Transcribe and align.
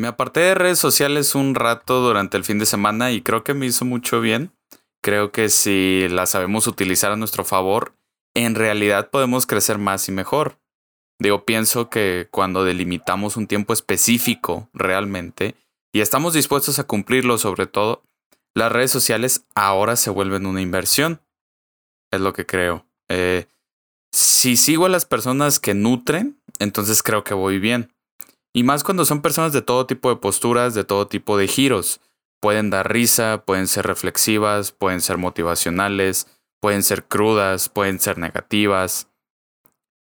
Me 0.00 0.08
aparté 0.08 0.40
de 0.40 0.54
redes 0.54 0.78
sociales 0.78 1.34
un 1.34 1.54
rato 1.54 2.00
durante 2.00 2.38
el 2.38 2.44
fin 2.44 2.58
de 2.58 2.64
semana 2.64 3.12
y 3.12 3.20
creo 3.20 3.44
que 3.44 3.52
me 3.52 3.66
hizo 3.66 3.84
mucho 3.84 4.22
bien. 4.22 4.50
Creo 5.02 5.30
que 5.30 5.50
si 5.50 6.08
las 6.08 6.30
sabemos 6.30 6.66
utilizar 6.66 7.12
a 7.12 7.16
nuestro 7.16 7.44
favor, 7.44 7.92
en 8.34 8.54
realidad 8.54 9.10
podemos 9.10 9.46
crecer 9.46 9.76
más 9.76 10.08
y 10.08 10.12
mejor. 10.12 10.58
Digo, 11.18 11.44
pienso 11.44 11.90
que 11.90 12.28
cuando 12.30 12.64
delimitamos 12.64 13.36
un 13.36 13.46
tiempo 13.46 13.74
específico 13.74 14.70
realmente 14.72 15.54
y 15.92 16.00
estamos 16.00 16.32
dispuestos 16.32 16.78
a 16.78 16.84
cumplirlo 16.84 17.36
sobre 17.36 17.66
todo, 17.66 18.02
las 18.54 18.72
redes 18.72 18.90
sociales 18.90 19.44
ahora 19.54 19.96
se 19.96 20.08
vuelven 20.08 20.46
una 20.46 20.62
inversión. 20.62 21.20
Es 22.10 22.22
lo 22.22 22.32
que 22.32 22.46
creo. 22.46 22.86
Eh, 23.10 23.48
si 24.12 24.56
sigo 24.56 24.86
a 24.86 24.88
las 24.88 25.04
personas 25.04 25.60
que 25.60 25.74
nutren, 25.74 26.40
entonces 26.58 27.02
creo 27.02 27.22
que 27.22 27.34
voy 27.34 27.58
bien. 27.58 27.92
Y 28.52 28.64
más 28.64 28.82
cuando 28.82 29.04
son 29.04 29.22
personas 29.22 29.52
de 29.52 29.62
todo 29.62 29.86
tipo 29.86 30.10
de 30.10 30.16
posturas, 30.16 30.74
de 30.74 30.84
todo 30.84 31.06
tipo 31.06 31.36
de 31.36 31.46
giros. 31.46 32.00
Pueden 32.40 32.70
dar 32.70 32.90
risa, 32.90 33.44
pueden 33.46 33.68
ser 33.68 33.86
reflexivas, 33.86 34.72
pueden 34.72 35.00
ser 35.00 35.18
motivacionales, 35.18 36.26
pueden 36.60 36.82
ser 36.82 37.04
crudas, 37.04 37.68
pueden 37.68 38.00
ser 38.00 38.18
negativas. 38.18 39.08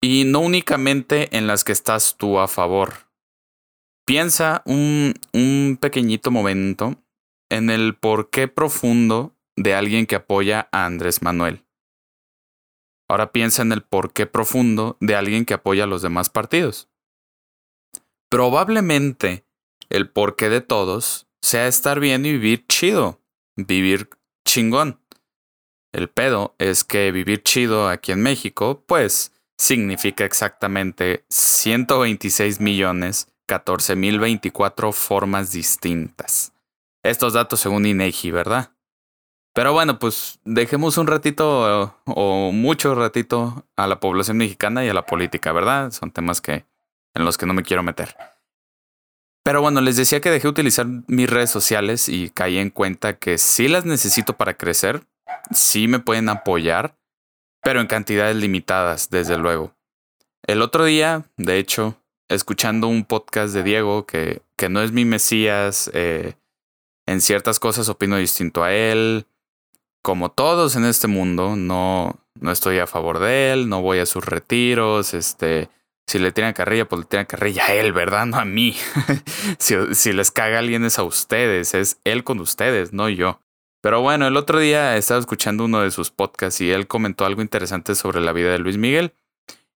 Y 0.01 0.25
no 0.25 0.41
únicamente 0.41 1.37
en 1.37 1.47
las 1.47 1.63
que 1.63 1.73
estás 1.73 2.16
tú 2.16 2.41
a 2.41 2.49
favor. 2.49 3.09
Piensa 4.05 4.63
un, 4.66 5.15
un 5.33 5.79
pequeñito 5.80 6.30
momento 6.30 6.97
en 7.51 7.71
el 7.71 7.95
porqué 7.95 8.49
profundo 8.49 9.37
de 9.57 9.74
alguien 9.74 10.07
que 10.07 10.16
apoya 10.16 10.69
a 10.73 10.87
Andrés 10.87 11.23
Manuel. 11.23 11.65
Ahora 13.09 13.30
piensa 13.30 13.63
en 13.63 13.73
el 13.73 13.83
porqué 13.83 14.27
profundo 14.27 14.97
de 15.01 15.15
alguien 15.15 15.45
que 15.45 15.55
apoya 15.55 15.85
a 15.85 15.87
los 15.87 16.02
demás 16.02 16.30
partidos. 16.30 16.88
Probablemente 18.33 19.45
el 19.91 20.09
porqué 20.09 20.49
de 20.49 20.63
todos 20.63 21.27
sea 21.43 21.67
estar 21.67 22.01
bien 22.01 22.25
y 22.25 22.33
vivir 22.33 22.67
chido, 22.67 23.21
vivir 23.57 24.09
chingón. 24.49 25.02
El 25.93 26.09
pedo 26.09 26.55
es 26.57 26.83
que 26.83 27.13
vivir 27.13 27.43
chido 27.43 27.91
aquí 27.91 28.11
en 28.11 28.23
México, 28.23 28.85
pues, 28.87 29.35
significa 29.59 30.24
exactamente 30.24 31.27
126 31.29 32.59
millones 32.59 33.29
14 33.49 33.97
mil 33.97 34.19
24 34.19 34.93
formas 34.93 35.52
distintas. 35.52 36.55
Estos 37.05 37.35
datos 37.35 37.61
según 37.61 37.85
INEGI, 37.85 38.30
¿verdad? 38.30 38.73
Pero 39.52 39.74
bueno, 39.74 39.99
pues 39.99 40.41
dejemos 40.46 40.96
un 40.96 41.07
ratito 41.07 42.01
o 42.07 42.51
mucho 42.51 42.95
ratito 42.95 43.67
a 43.77 43.87
la 43.87 44.01
población 44.01 44.39
mexicana 44.39 44.87
y 44.87 44.89
a 44.89 44.95
la 44.95 45.05
política, 45.05 45.52
¿verdad? 45.52 45.91
Son 45.91 46.11
temas 46.11 46.41
que 46.41 46.65
en 47.15 47.24
los 47.24 47.38
que 47.38 47.46
no 47.46 47.55
me 47.55 47.63
quiero 47.63 47.82
meter. 47.82 48.16
Pero 49.45 49.60
bueno, 49.60 49.80
les 49.80 49.96
decía 49.96 50.21
que 50.21 50.30
dejé 50.30 50.45
de 50.45 50.51
utilizar 50.51 50.87
mis 51.09 51.29
redes 51.29 51.51
sociales 51.51 52.09
y 52.09 52.30
caí 52.30 52.59
en 52.59 52.71
cuenta 52.71 53.18
que 53.18 53.38
sí 53.38 53.68
las 53.68 53.85
necesito 53.85 54.35
para 54.35 54.55
crecer, 54.55 55.02
sí 55.51 55.88
me 55.88 55.99
pueden 55.99 56.29
apoyar, 56.29 56.96
pero 57.63 57.80
en 57.80 57.88
cantidades 57.88 58.37
limitadas, 58.37 59.10
desde 59.10 59.38
luego. 59.38 59.74
El 60.46 60.63
otro 60.63 60.85
día, 60.85 61.24
de 61.37 61.59
hecho, 61.59 61.96
escuchando 62.29 62.87
un 62.87 63.05
podcast 63.05 63.52
de 63.52 63.63
Diego, 63.63 64.06
que, 64.06 64.43
que 64.56 64.69
no 64.69 64.81
es 64.81 64.93
mi 64.93 65.05
Mesías, 65.05 65.91
eh, 65.93 66.34
en 67.06 67.21
ciertas 67.21 67.59
cosas 67.59 67.88
opino 67.88 68.16
distinto 68.16 68.62
a 68.62 68.72
él, 68.72 69.27
como 70.03 70.31
todos 70.31 70.77
en 70.77 70.84
este 70.84 71.09
mundo, 71.09 71.56
no, 71.56 72.21
no 72.41 72.50
estoy 72.53 72.78
a 72.78 72.87
favor 72.87 73.19
de 73.19 73.53
él, 73.53 73.69
no 73.69 73.83
voy 73.83 73.99
a 73.99 74.06
sus 74.06 74.25
retiros, 74.25 75.15
este 75.15 75.69
si 76.12 76.19
le 76.19 76.31
tiran 76.31 76.53
carrilla, 76.53 76.87
pues 76.87 77.00
le 77.00 77.06
tiran 77.06 77.25
carrilla 77.25 77.65
a 77.65 77.72
él, 77.72 77.94
¿verdad? 77.94 78.27
No 78.27 78.37
a 78.37 78.44
mí. 78.44 78.77
si, 79.59 80.12
les 80.12 80.31
caga 80.31 80.59
alguien 80.59 80.84
es 80.84 80.99
a 80.99 81.05
ustedes, 81.05 81.72
es 81.72 82.00
él 82.05 82.22
con 82.22 82.38
ustedes, 82.38 82.93
no 82.93 83.09
yo. 83.09 83.41
Pero 83.81 84.03
bueno, 84.03 84.27
el 84.27 84.37
otro 84.37 84.59
día 84.59 84.99
estaba 84.99 85.19
escuchando 85.19 85.65
uno 85.65 85.81
de 85.81 85.91
sus 85.91 86.10
podcasts 86.10 86.60
y 86.60 86.71
él 86.71 86.87
comentó 86.87 87.25
algo 87.25 87.41
interesante 87.41 87.95
sobre 87.95 88.21
la 88.21 88.34
vida 88.34 88.53
de 88.53 88.59
Luis 88.59 88.77
Miguel. 88.77 89.15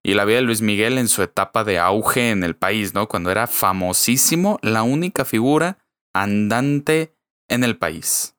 Y 0.03 0.13
la 0.13 0.25
vida 0.25 0.35
de 0.37 0.43
Luis 0.43 0.61
Miguel 0.61 0.99
en 0.99 1.07
su 1.07 1.23
etapa 1.23 1.63
de 1.63 1.79
auge 1.79 2.29
en 2.29 2.43
el 2.43 2.55
país, 2.55 2.93
¿no? 2.93 3.07
Cuando 3.07 3.31
era 3.31 3.47
famosísimo, 3.47 4.59
la 4.61 4.83
única 4.83 5.25
figura 5.25 5.79
andante 6.13 7.15
en 7.49 7.63
el 7.63 7.77
país. 7.77 8.35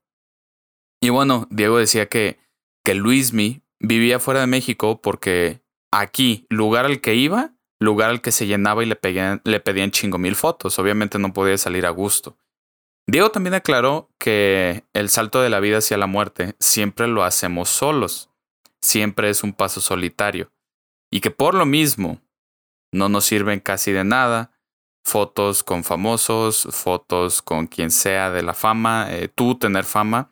Y 1.00 1.08
bueno, 1.08 1.48
Diego 1.50 1.78
decía 1.78 2.06
que, 2.06 2.38
que 2.84 2.94
Luismi 2.94 3.62
vivía 3.80 4.20
fuera 4.20 4.40
de 4.40 4.46
México 4.46 5.02
porque 5.02 5.62
aquí, 5.90 6.46
lugar 6.48 6.84
al 6.84 7.00
que 7.00 7.16
iba, 7.16 7.57
lugar 7.80 8.10
al 8.10 8.20
que 8.20 8.32
se 8.32 8.46
llenaba 8.46 8.82
y 8.82 8.86
le, 8.86 8.96
pedían, 8.96 9.40
le 9.44 9.60
pedían 9.60 9.90
chingo 9.90 10.18
mil 10.18 10.34
fotos. 10.34 10.78
Obviamente 10.78 11.18
no 11.18 11.32
podía 11.32 11.58
salir 11.58 11.86
a 11.86 11.90
gusto. 11.90 12.36
Diego 13.06 13.30
también 13.30 13.54
aclaró 13.54 14.10
que 14.18 14.84
el 14.92 15.08
salto 15.08 15.40
de 15.40 15.48
la 15.48 15.60
vida 15.60 15.78
hacia 15.78 15.96
la 15.96 16.06
muerte 16.06 16.56
siempre 16.60 17.06
lo 17.06 17.24
hacemos 17.24 17.70
solos, 17.70 18.30
siempre 18.82 19.30
es 19.30 19.42
un 19.42 19.54
paso 19.54 19.80
solitario, 19.80 20.52
y 21.10 21.20
que 21.20 21.30
por 21.30 21.54
lo 21.54 21.64
mismo 21.64 22.20
no 22.92 23.08
nos 23.08 23.24
sirven 23.24 23.60
casi 23.60 23.92
de 23.92 24.04
nada 24.04 24.52
fotos 25.04 25.64
con 25.64 25.84
famosos, 25.84 26.68
fotos 26.70 27.40
con 27.40 27.66
quien 27.66 27.90
sea 27.90 28.30
de 28.30 28.42
la 28.42 28.52
fama, 28.52 29.06
eh, 29.10 29.28
tú 29.28 29.54
tener 29.54 29.84
fama, 29.84 30.30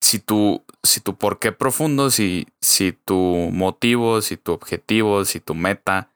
si 0.00 0.18
tu, 0.18 0.64
si 0.82 1.00
tu 1.00 1.18
por 1.18 1.38
qué 1.38 1.52
profundo, 1.52 2.10
si, 2.10 2.46
si 2.62 2.92
tu 2.92 3.50
motivo, 3.52 4.22
si 4.22 4.38
tu 4.38 4.52
objetivo, 4.52 5.26
si 5.26 5.40
tu 5.40 5.54
meta 5.54 6.15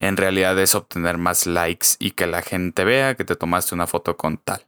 en 0.00 0.16
realidad 0.16 0.58
es 0.58 0.74
obtener 0.74 1.18
más 1.18 1.46
likes 1.46 1.88
y 1.98 2.12
que 2.12 2.26
la 2.26 2.42
gente 2.42 2.84
vea 2.84 3.14
que 3.14 3.24
te 3.24 3.36
tomaste 3.36 3.74
una 3.74 3.86
foto 3.86 4.16
con 4.16 4.38
tal. 4.38 4.66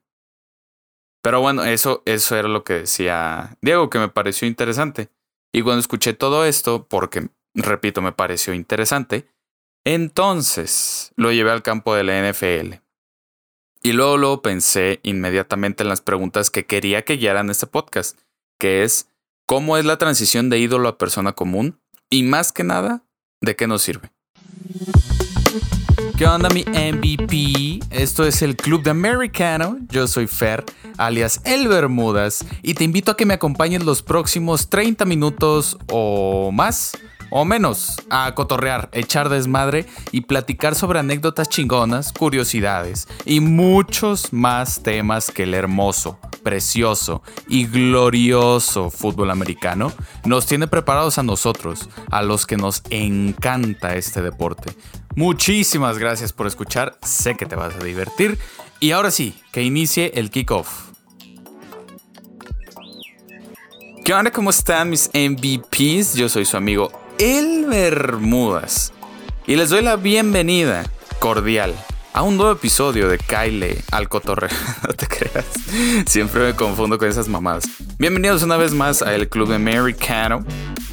Pero 1.22 1.40
bueno, 1.40 1.64
eso, 1.64 2.02
eso 2.06 2.36
era 2.36 2.48
lo 2.48 2.64
que 2.64 2.74
decía 2.74 3.56
Diego, 3.60 3.90
que 3.90 3.98
me 3.98 4.08
pareció 4.08 4.46
interesante. 4.48 5.10
Y 5.52 5.62
cuando 5.62 5.80
escuché 5.80 6.12
todo 6.12 6.44
esto, 6.44 6.86
porque, 6.88 7.28
repito, 7.54 8.00
me 8.02 8.12
pareció 8.12 8.54
interesante, 8.54 9.28
entonces 9.84 11.12
lo 11.16 11.32
llevé 11.32 11.50
al 11.50 11.62
campo 11.62 11.94
de 11.94 12.04
la 12.04 12.30
NFL. 12.30 12.74
Y 13.82 13.92
luego, 13.92 14.16
luego 14.16 14.42
pensé 14.42 15.00
inmediatamente 15.02 15.82
en 15.82 15.88
las 15.88 16.00
preguntas 16.00 16.50
que 16.50 16.66
quería 16.66 17.02
que 17.02 17.16
guiaran 17.16 17.50
este 17.50 17.66
podcast, 17.66 18.18
que 18.58 18.82
es, 18.82 19.10
¿cómo 19.46 19.76
es 19.76 19.84
la 19.84 19.98
transición 19.98 20.50
de 20.50 20.58
ídolo 20.58 20.88
a 20.88 20.98
persona 20.98 21.32
común? 21.32 21.80
Y 22.10 22.24
más 22.24 22.52
que 22.52 22.64
nada, 22.64 23.04
¿de 23.40 23.56
qué 23.56 23.66
nos 23.66 23.82
sirve? 23.82 24.10
¿Qué 26.16 26.26
onda 26.26 26.48
mi 26.50 26.64
MVP? 26.64 27.80
Esto 27.90 28.24
es 28.24 28.42
el 28.42 28.56
Club 28.56 28.82
de 28.82 28.90
Americano. 28.90 29.78
Yo 29.88 30.06
soy 30.06 30.26
Fer, 30.26 30.64
alias 30.96 31.40
El 31.44 31.68
Bermudas, 31.68 32.44
y 32.62 32.74
te 32.74 32.84
invito 32.84 33.12
a 33.12 33.16
que 33.16 33.24
me 33.24 33.34
acompañes 33.34 33.84
los 33.84 34.02
próximos 34.02 34.68
30 34.68 35.04
minutos 35.04 35.78
o 35.90 36.50
más 36.52 36.92
o 37.30 37.44
menos 37.44 37.96
a 38.10 38.34
cotorrear, 38.34 38.88
echar 38.92 39.28
desmadre 39.28 39.86
y 40.12 40.22
platicar 40.22 40.74
sobre 40.74 40.98
anécdotas 40.98 41.48
chingonas, 41.48 42.12
curiosidades 42.12 43.06
y 43.24 43.40
muchos 43.40 44.32
más 44.32 44.82
temas 44.82 45.30
que 45.30 45.44
el 45.44 45.54
hermoso, 45.54 46.18
precioso 46.42 47.22
y 47.48 47.66
glorioso 47.66 48.90
fútbol 48.90 49.30
americano 49.30 49.92
nos 50.24 50.46
tiene 50.46 50.66
preparados 50.66 51.18
a 51.18 51.22
nosotros, 51.22 51.88
a 52.10 52.22
los 52.22 52.46
que 52.46 52.56
nos 52.56 52.82
encanta 52.90 53.94
este 53.94 54.22
deporte. 54.22 54.72
Muchísimas 55.18 55.98
gracias 55.98 56.32
por 56.32 56.46
escuchar, 56.46 56.96
sé 57.02 57.34
que 57.34 57.44
te 57.44 57.56
vas 57.56 57.74
a 57.74 57.80
divertir 57.80 58.38
y 58.78 58.92
ahora 58.92 59.10
sí, 59.10 59.34
que 59.50 59.64
inicie 59.64 60.12
el 60.14 60.30
kickoff. 60.30 60.92
¿Qué 64.04 64.14
onda? 64.14 64.30
¿Cómo 64.30 64.50
están 64.50 64.90
mis 64.90 65.10
MVPs? 65.12 66.14
Yo 66.14 66.28
soy 66.28 66.44
su 66.44 66.56
amigo 66.56 66.92
El 67.18 67.66
Bermudas 67.66 68.92
y 69.44 69.56
les 69.56 69.70
doy 69.70 69.82
la 69.82 69.96
bienvenida 69.96 70.88
cordial 71.18 71.74
a 72.12 72.22
un 72.22 72.36
nuevo 72.36 72.52
episodio 72.52 73.08
de 73.08 73.18
Kyle 73.18 73.76
al 73.90 74.08
cotorreo. 74.08 74.50
no 74.86 74.94
te 74.94 75.08
creas, 75.08 75.46
siempre 76.06 76.46
me 76.46 76.54
confundo 76.54 76.96
con 76.96 77.08
esas 77.08 77.26
mamadas. 77.26 77.64
Bienvenidos 77.98 78.44
una 78.44 78.56
vez 78.56 78.72
más 78.72 79.02
a 79.02 79.16
el 79.16 79.28
Club 79.28 79.52
Americano. 79.52 80.44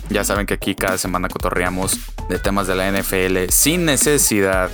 Ya 0.10 0.24
saben 0.24 0.46
que 0.46 0.54
aquí 0.54 0.75
cada 0.75 0.98
semana 0.98 1.28
cotorreamos 1.30 2.00
de 2.30 2.40
temas 2.40 2.68
de 2.68 2.75
la 2.75 2.92
NFL 2.92 3.50
sin 3.50 3.86
necesidad 3.86 4.69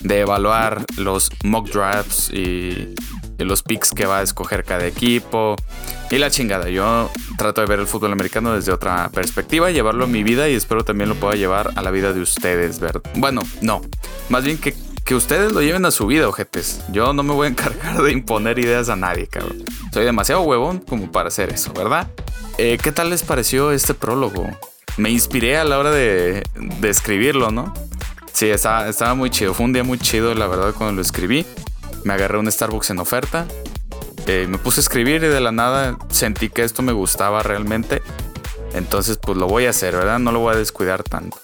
de 0.00 0.20
evaluar 0.20 0.84
los 0.96 1.30
mock 1.42 1.68
drafts 1.70 2.30
y, 2.30 2.94
los 3.38 3.62
picks 3.62 3.90
que 3.90 4.06
va 4.06 4.20
a 4.20 4.22
escoger 4.22 4.64
cada 4.64 4.86
equipo 4.86 5.56
y 6.10 6.18
la 6.18 6.30
chingada. 6.30 6.70
Yo 6.70 7.10
trato 7.36 7.60
de 7.60 7.66
ver 7.66 7.80
el 7.80 7.86
fútbol 7.86 8.12
americano 8.12 8.54
desde 8.54 8.72
otra 8.72 9.10
perspectiva, 9.10 9.70
llevarlo 9.70 10.04
a 10.04 10.06
mi 10.06 10.22
vida 10.22 10.48
y 10.48 10.54
espero 10.54 10.84
también 10.84 11.10
lo 11.10 11.16
pueda 11.16 11.34
llevar 11.34 11.72
a 11.74 11.82
la 11.82 11.90
vida 11.90 12.12
de 12.12 12.20
ustedes, 12.20 12.78
¿verdad? 12.80 13.02
Bueno, 13.16 13.42
no, 13.60 13.82
más 14.30 14.44
bien 14.44 14.56
que, 14.56 14.74
que 15.04 15.14
ustedes 15.14 15.52
lo 15.52 15.60
lleven 15.60 15.84
a 15.84 15.90
su 15.90 16.06
vida, 16.06 16.28
ojetes. 16.28 16.80
Yo 16.90 17.12
no 17.12 17.22
me 17.22 17.34
voy 17.34 17.48
a 17.48 17.50
encargar 17.50 18.00
de 18.02 18.12
imponer 18.12 18.58
ideas 18.58 18.88
a 18.88 18.96
nadie, 18.96 19.26
cabrón. 19.26 19.62
Soy 19.92 20.04
demasiado 20.04 20.42
huevón 20.42 20.78
como 20.78 21.10
para 21.10 21.28
hacer 21.28 21.52
eso, 21.52 21.72
¿verdad? 21.74 22.08
Eh, 22.56 22.78
¿Qué 22.82 22.92
tal 22.92 23.10
les 23.10 23.24
pareció 23.24 23.72
este 23.72 23.94
prólogo? 23.94 24.48
Me 24.96 25.10
inspiré 25.10 25.56
a 25.56 25.64
la 25.64 25.78
hora 25.78 25.90
de, 25.90 26.42
escribirlo, 26.82 27.50
¿no? 27.50 27.74
Sí, 28.32 28.48
estaba, 28.50 29.14
muy 29.14 29.30
chido. 29.30 29.54
Fue 29.54 29.66
un 29.66 29.72
día 29.72 29.84
muy 29.84 29.98
chido, 29.98 30.34
la 30.34 30.46
verdad, 30.46 30.74
cuando 30.76 30.96
lo 30.96 31.02
escribí. 31.02 31.46
me 32.04 32.14
agarré 32.14 32.38
un 32.38 32.50
Starbucks 32.50 32.90
en 32.90 32.98
oferta, 32.98 33.46
eh, 34.26 34.46
me 34.48 34.58
puse 34.58 34.80
a 34.80 34.82
escribir 34.82 35.22
y 35.22 35.28
de 35.28 35.40
la 35.40 35.52
nada 35.52 35.98
sentí 36.10 36.48
que 36.48 36.62
esto 36.62 36.82
me 36.82 36.92
gustaba 36.92 37.42
realmente. 37.42 38.02
Entonces, 38.72 39.18
pues 39.18 39.38
lo 39.38 39.46
voy 39.46 39.66
a 39.66 39.70
hacer, 39.70 39.94
¿verdad? 39.94 40.18
No 40.18 40.32
lo 40.32 40.40
voy 40.40 40.54
a 40.54 40.58
descuidar 40.58 41.02
tanto. 41.02 41.38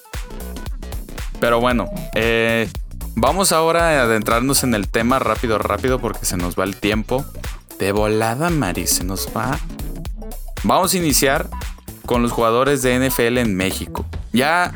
Pero 1.40 1.60
bueno, 1.60 1.88
eh, 2.14 2.68
vamos 3.14 3.52
ahora 3.52 4.00
a 4.00 4.02
adentrarnos 4.02 4.64
en 4.64 4.74
el 4.74 4.88
tema 4.88 5.18
rápido, 5.18 5.58
rápido, 5.58 6.00
porque 6.00 6.26
se 6.26 6.36
nos 6.36 6.58
va 6.58 6.64
el 6.64 6.76
tiempo. 6.76 7.24
De 7.78 7.92
volada, 7.92 8.50
Mari, 8.50 8.86
se 8.86 9.04
nos 9.04 9.28
va. 9.34 9.58
Vamos 10.64 10.92
a 10.92 10.96
iniciar 10.98 11.48
con 12.06 12.22
los 12.22 12.32
jugadores 12.32 12.82
de 12.82 12.98
NFL 12.98 13.38
en 13.38 13.56
México. 13.56 14.04
Ya 14.32 14.72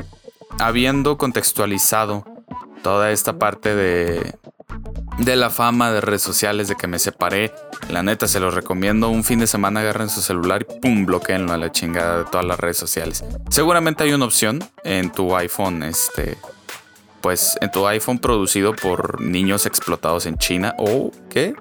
habiendo 0.59 1.17
contextualizado 1.17 2.25
toda 2.83 3.11
esta 3.11 3.39
parte 3.39 3.75
de, 3.75 4.35
de 5.17 5.35
la 5.35 5.49
fama 5.49 5.91
de 5.91 6.01
redes 6.01 6.21
sociales, 6.21 6.67
de 6.67 6.75
que 6.75 6.87
me 6.87 6.99
separé. 6.99 7.53
La 7.89 8.03
neta, 8.03 8.27
se 8.27 8.39
los 8.39 8.53
recomiendo. 8.53 9.09
Un 9.09 9.23
fin 9.23 9.39
de 9.39 9.47
semana 9.47 9.79
agarren 9.79 10.09
su 10.09 10.21
celular 10.21 10.65
y 10.69 10.79
pum, 10.79 11.05
bloqueenlo 11.05 11.53
a 11.53 11.57
la 11.57 11.71
chingada 11.71 12.19
de 12.19 12.25
todas 12.25 12.45
las 12.45 12.59
redes 12.59 12.77
sociales. 12.77 13.23
Seguramente 13.49 14.03
hay 14.03 14.13
una 14.13 14.25
opción 14.25 14.63
en 14.83 15.11
tu 15.11 15.35
iPhone, 15.35 15.83
este. 15.83 16.37
Pues 17.21 17.57
en 17.61 17.71
tu 17.71 17.87
iPhone 17.87 18.19
producido 18.19 18.75
por 18.75 19.19
niños 19.19 19.65
explotados 19.65 20.25
en 20.25 20.37
China. 20.37 20.75
¿O 20.77 21.11
qué? 21.29 21.55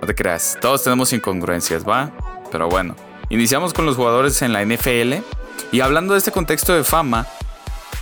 No 0.00 0.06
te 0.06 0.14
creas. 0.14 0.58
Todos 0.60 0.82
tenemos 0.84 1.12
incongruencias, 1.12 1.88
¿va? 1.88 2.12
Pero 2.50 2.68
bueno. 2.68 2.94
Iniciamos 3.32 3.72
con 3.72 3.86
los 3.86 3.96
jugadores 3.96 4.42
en 4.42 4.52
la 4.52 4.62
NFL. 4.62 5.14
Y 5.72 5.80
hablando 5.80 6.12
de 6.12 6.18
este 6.18 6.32
contexto 6.32 6.74
de 6.74 6.84
fama, 6.84 7.26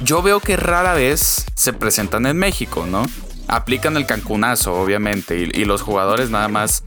yo 0.00 0.22
veo 0.22 0.40
que 0.40 0.56
rara 0.56 0.94
vez 0.94 1.46
se 1.54 1.72
presentan 1.72 2.26
en 2.26 2.36
México, 2.36 2.84
¿no? 2.84 3.06
Aplican 3.50 3.96
el 3.96 4.06
Cancunazo, 4.06 4.74
obviamente, 4.74 5.50
y, 5.52 5.64
los 5.64 5.82
jugadores 5.82 6.30
nada 6.30 6.48
más 6.48 6.84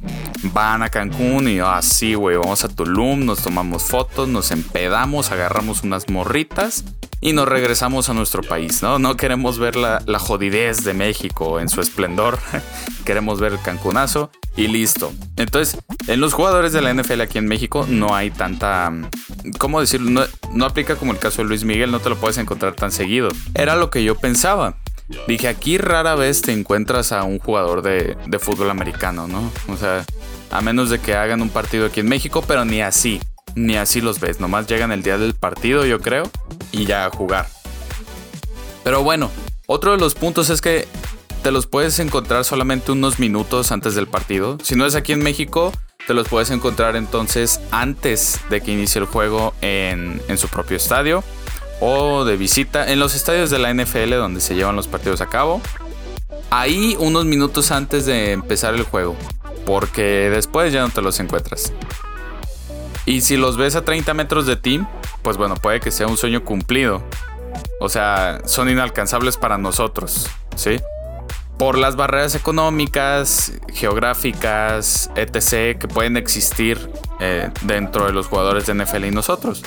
van 0.53 0.81
a 0.83 0.89
Cancún 0.89 1.47
y 1.47 1.59
así, 1.59 2.13
ah, 2.13 2.17
güey, 2.17 2.37
vamos 2.37 2.63
a 2.63 2.69
Tulum, 2.69 3.25
nos 3.25 3.43
tomamos 3.43 3.83
fotos, 3.83 4.27
nos 4.27 4.51
empedamos, 4.51 5.31
agarramos 5.31 5.83
unas 5.83 6.09
morritas 6.09 6.83
y 7.21 7.33
nos 7.33 7.47
regresamos 7.47 8.09
a 8.09 8.13
nuestro 8.13 8.43
país, 8.43 8.81
¿no? 8.81 8.99
No 8.99 9.15
queremos 9.15 9.59
ver 9.59 9.75
la, 9.75 10.01
la 10.05 10.19
jodidez 10.19 10.83
de 10.83 10.93
México 10.93 11.59
en 11.59 11.69
su 11.69 11.81
esplendor, 11.81 12.39
queremos 13.05 13.39
ver 13.39 13.53
el 13.53 13.61
Cancunazo 13.61 14.31
y 14.55 14.67
listo. 14.67 15.11
Entonces, 15.37 15.79
en 16.07 16.19
los 16.19 16.33
jugadores 16.33 16.73
de 16.73 16.81
la 16.81 16.93
NFL 16.93 17.21
aquí 17.21 17.37
en 17.37 17.47
México 17.47 17.85
no 17.89 18.15
hay 18.15 18.29
tanta. 18.31 18.91
¿Cómo 19.57 19.79
decirlo? 19.79 20.09
No, 20.09 20.23
no, 20.51 20.65
aplica 20.65 20.95
como 20.95 21.11
el 21.11 21.19
caso 21.19 21.41
de 21.41 21.47
Luis 21.47 21.63
Miguel, 21.63 21.91
no 21.91 21.99
te 21.99 22.09
lo 22.09 22.17
puedes 22.17 22.37
encontrar 22.37 22.75
tan 22.75 22.91
seguido. 22.91 23.29
Era 23.55 23.75
lo 23.75 23.89
que 23.89 24.03
yo 24.03 24.15
pensaba. 24.15 24.77
Dije, 25.27 25.47
aquí 25.47 25.77
rara 25.77 26.15
vez 26.15 26.41
te 26.41 26.53
encuentras 26.53 27.11
a 27.11 27.23
un 27.23 27.39
jugador 27.39 27.81
de, 27.81 28.15
fútbol 28.39 28.69
americano, 28.69 29.27
¿no? 29.27 29.51
O 29.67 29.77
sea, 29.77 30.05
a 30.49 30.61
menos 30.61 30.89
de 30.89 30.99
que 30.99 31.15
hagan 31.15 31.41
un 31.41 31.49
partido 31.49 31.85
aquí 31.85 31.99
en 31.99 32.09
México, 32.09 32.43
pero 32.47 32.65
ni 32.65 32.81
así, 32.81 33.19
ni 33.55 33.75
así 33.75 34.01
los 34.01 34.19
ves. 34.19 34.39
Nomás 34.39 34.67
llegan 34.67 34.91
el 34.91 35.03
día 35.03 35.17
del 35.17 35.33
partido, 35.33 35.85
yo 35.85 35.99
creo, 35.99 36.29
y 36.71 36.85
ya 36.85 37.05
a 37.05 37.09
jugar. 37.09 37.47
Pero 38.83 39.03
bueno, 39.03 39.29
otro 39.67 39.91
de 39.91 39.97
los 39.97 40.13
puntos 40.13 40.49
es 40.49 40.61
que 40.61 40.87
te 41.41 41.51
los 41.51 41.67
puedes 41.67 41.99
encontrar 41.99 42.45
solamente 42.45 42.91
unos 42.91 43.19
minutos 43.19 43.71
antes 43.71 43.95
del 43.95 44.07
partido. 44.07 44.57
Si 44.63 44.75
no 44.75 44.85
es 44.85 44.95
aquí 44.95 45.11
en 45.11 45.21
México, 45.21 45.71
te 46.07 46.13
los 46.13 46.27
puedes 46.27 46.49
encontrar 46.49 46.95
entonces 46.95 47.59
antes 47.71 48.39
de 48.49 48.61
que 48.61 48.71
inicie 48.71 48.99
el 48.99 49.07
juego 49.07 49.53
en, 49.61 50.21
en 50.27 50.37
su 50.37 50.47
propio 50.47 50.77
estadio 50.77 51.23
o 51.85 52.23
de 52.23 52.37
visita 52.37 52.89
en 52.89 52.97
los 52.99 53.13
estadios 53.13 53.49
de 53.49 53.59
la 53.59 53.73
NFL 53.73 54.11
donde 54.11 54.39
se 54.39 54.55
llevan 54.55 54.77
los 54.77 54.87
partidos 54.87 55.19
a 55.19 55.27
cabo. 55.27 55.61
Ahí 56.49 56.95
unos 56.97 57.25
minutos 57.25 57.71
antes 57.71 58.05
de 58.05 58.31
empezar 58.31 58.73
el 58.73 58.83
juego, 58.83 59.17
porque 59.65 60.29
después 60.29 60.71
ya 60.71 60.81
no 60.81 60.89
te 60.89 61.01
los 61.01 61.19
encuentras. 61.19 61.73
Y 63.05 63.19
si 63.19 63.35
los 63.35 63.57
ves 63.57 63.75
a 63.75 63.83
30 63.83 64.13
metros 64.13 64.45
de 64.45 64.55
ti, 64.55 64.81
pues 65.23 65.35
bueno, 65.35 65.55
puede 65.55 65.81
que 65.81 65.91
sea 65.91 66.07
un 66.07 66.15
sueño 66.15 66.45
cumplido. 66.45 67.03
O 67.81 67.89
sea, 67.89 68.39
son 68.45 68.69
inalcanzables 68.69 69.35
para 69.35 69.57
nosotros, 69.57 70.29
¿sí? 70.55 70.79
Por 71.57 71.77
las 71.77 71.97
barreras 71.97 72.33
económicas, 72.33 73.51
geográficas, 73.73 75.09
etc., 75.17 75.77
que 75.77 75.89
pueden 75.89 76.15
existir 76.15 76.89
eh, 77.19 77.49
dentro 77.63 78.05
de 78.05 78.13
los 78.13 78.27
jugadores 78.27 78.67
de 78.67 78.73
NFL 78.73 79.03
y 79.03 79.11
nosotros. 79.11 79.63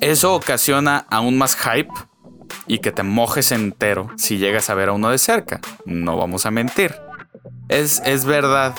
Eso 0.00 0.34
ocasiona 0.34 1.06
aún 1.10 1.38
más 1.38 1.56
hype 1.56 1.92
y 2.66 2.78
que 2.78 2.92
te 2.92 3.02
mojes 3.02 3.52
entero 3.52 4.10
si 4.16 4.38
llegas 4.38 4.70
a 4.70 4.74
ver 4.74 4.90
a 4.90 4.92
uno 4.92 5.10
de 5.10 5.18
cerca. 5.18 5.60
No 5.84 6.16
vamos 6.16 6.46
a 6.46 6.50
mentir. 6.50 6.94
Es, 7.68 8.02
es 8.04 8.24
verdad 8.24 8.74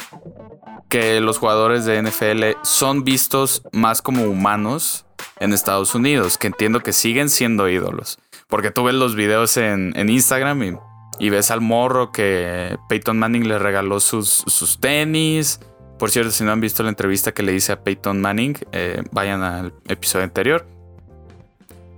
que 0.89 1.19
los 1.19 1.37
jugadores 1.37 1.85
de 1.85 2.01
NFL 2.01 2.61
son 2.63 3.03
vistos 3.03 3.63
más 3.71 4.01
como 4.01 4.23
humanos 4.23 5.05
en 5.39 5.53
Estados 5.53 5.95
Unidos, 5.95 6.37
que 6.37 6.47
entiendo 6.47 6.79
que 6.79 6.93
siguen 6.93 7.29
siendo 7.29 7.67
ídolos. 7.67 8.19
Porque 8.47 8.71
tú 8.71 8.83
ves 8.83 8.95
los 8.95 9.15
videos 9.15 9.57
en, 9.57 9.93
Instagram 9.97 10.79
y, 11.19 11.29
ves 11.29 11.51
al 11.51 11.61
morro 11.61 12.11
que 12.11 12.77
Peyton 12.87 13.19
Manning 13.19 13.47
le 13.47 13.59
regaló 13.59 13.99
sus, 13.99 14.29
sus 14.29 14.79
tenis. 14.79 15.59
Por 15.99 16.11
cierto, 16.11 16.31
si 16.31 16.43
no 16.43 16.51
han 16.51 16.61
visto 16.61 16.83
la 16.83 16.89
entrevista 16.89 17.33
que 17.33 17.43
le 17.43 17.53
hice 17.53 17.73
a 17.73 17.83
Peyton 17.83 18.21
Manning, 18.21 18.57
eh, 18.71 19.03
vayan 19.11 19.41
al 19.41 19.73
episodio 19.87 20.23
anterior 20.23 20.76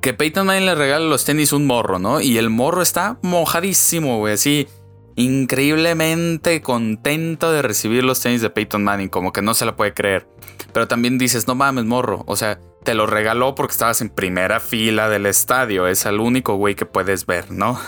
que 0.02 0.14
Peyton 0.14 0.48
Manning 0.48 0.66
le 0.66 0.76
regala 0.76 1.06
los 1.06 1.26
tenis 1.26 1.54
un 1.54 1.66
morro, 1.66 2.00
¿no? 2.00 2.22
Y 2.22 2.38
el 2.38 2.50
morro 2.50 2.82
está 2.82 3.18
mojadísimo, 3.22 4.18
güey, 4.18 4.34
así 4.34 4.68
increíblemente 5.16 6.62
contento 6.62 7.52
de 7.52 7.62
recibir 7.62 8.06
los 8.06 8.22
tenis 8.22 8.42
de 8.42 8.50
Peyton 8.50 8.84
Manning, 8.84 9.10
como 9.10 9.34
que 9.34 9.42
no 9.42 9.54
se 9.54 9.66
la 9.66 9.76
puede 9.76 9.94
creer. 9.94 10.30
Pero 10.72 10.88
también 10.88 11.18
dices, 11.18 11.46
no 11.46 11.56
mames, 11.56 11.84
morro, 11.84 12.24
o 12.26 12.38
sea, 12.38 12.60
te 12.84 12.94
lo 12.94 13.06
regaló 13.06 13.54
porque 13.54 13.74
estabas 13.74 14.00
en 14.02 14.10
primera 14.10 14.62
fila 14.62 15.10
del 15.10 15.26
estadio, 15.26 15.88
es 15.88 16.06
el 16.06 16.22
único 16.22 16.56
güey 16.56 16.76
que 16.76 16.86
puedes 16.86 17.26
ver, 17.26 17.52
¿no? 17.52 17.80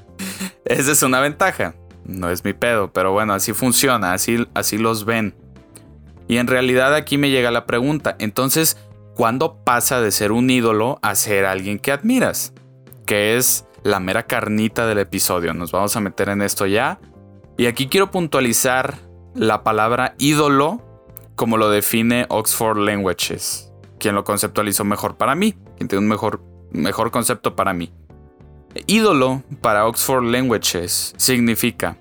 Esa 0.64 0.92
es 0.92 1.02
una 1.04 1.20
ventaja. 1.20 1.74
No 2.04 2.30
es 2.30 2.44
mi 2.44 2.52
pedo, 2.52 2.92
pero 2.92 3.12
bueno, 3.12 3.32
así 3.32 3.52
funciona, 3.52 4.12
así, 4.12 4.46
así 4.54 4.78
los 4.78 5.04
ven. 5.04 5.34
Y 6.28 6.38
en 6.38 6.46
realidad 6.46 6.94
aquí 6.94 7.18
me 7.18 7.30
llega 7.30 7.50
la 7.50 7.66
pregunta, 7.66 8.16
entonces, 8.18 8.76
¿Cuándo 9.16 9.64
pasa 9.64 10.02
de 10.02 10.10
ser 10.10 10.30
un 10.30 10.50
ídolo 10.50 10.98
a 11.00 11.14
ser 11.14 11.46
alguien 11.46 11.78
que 11.78 11.90
admiras? 11.90 12.52
Que 13.06 13.38
es 13.38 13.66
la 13.82 13.98
mera 13.98 14.24
carnita 14.24 14.86
del 14.86 14.98
episodio. 14.98 15.54
Nos 15.54 15.72
vamos 15.72 15.96
a 15.96 16.00
meter 16.00 16.28
en 16.28 16.42
esto 16.42 16.66
ya. 16.66 17.00
Y 17.56 17.64
aquí 17.64 17.86
quiero 17.86 18.10
puntualizar 18.10 18.98
la 19.34 19.64
palabra 19.64 20.14
ídolo 20.18 20.82
como 21.34 21.56
lo 21.56 21.70
define 21.70 22.26
Oxford 22.28 22.76
Languages, 22.76 23.72
quien 23.98 24.14
lo 24.14 24.22
conceptualizó 24.22 24.84
mejor 24.84 25.16
para 25.16 25.34
mí, 25.34 25.54
quien 25.78 25.88
tiene 25.88 26.02
un 26.02 26.10
mejor, 26.10 26.42
mejor 26.70 27.10
concepto 27.10 27.56
para 27.56 27.72
mí. 27.72 27.90
Ídolo 28.86 29.42
para 29.62 29.86
Oxford 29.86 30.24
Languages 30.24 31.14
significa 31.16 31.96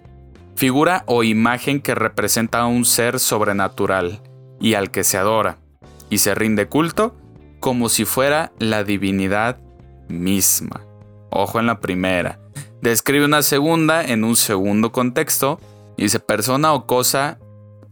figura 0.57 1.03
o 1.05 1.23
imagen 1.23 1.79
que 1.79 1.95
representa 1.95 2.59
a 2.59 2.65
un 2.65 2.83
ser 2.83 3.21
sobrenatural 3.21 4.21
y 4.59 4.73
al 4.73 4.91
que 4.91 5.05
se 5.05 5.17
adora 5.17 5.59
y 6.09 6.19
se 6.19 6.35
rinde 6.35 6.67
culto 6.67 7.15
como 7.59 7.89
si 7.89 8.05
fuera 8.05 8.51
la 8.59 8.83
divinidad 8.83 9.59
misma. 10.07 10.85
Ojo 11.31 11.59
en 11.59 11.65
la 11.65 11.79
primera. 11.79 12.39
Describe 12.81 13.25
una 13.25 13.41
segunda 13.41 14.03
en 14.03 14.23
un 14.23 14.35
segundo 14.35 14.91
contexto. 14.91 15.59
Dice 15.97 16.19
persona 16.19 16.73
o 16.73 16.85
cosa 16.85 17.39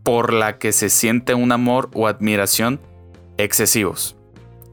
por 0.03 0.33
la 0.33 0.59
que 0.59 0.71
se 0.71 0.89
siente 0.89 1.33
un 1.33 1.51
amor 1.51 1.89
o 1.93 2.07
admiración 2.07 2.79
excesivos. 3.37 4.15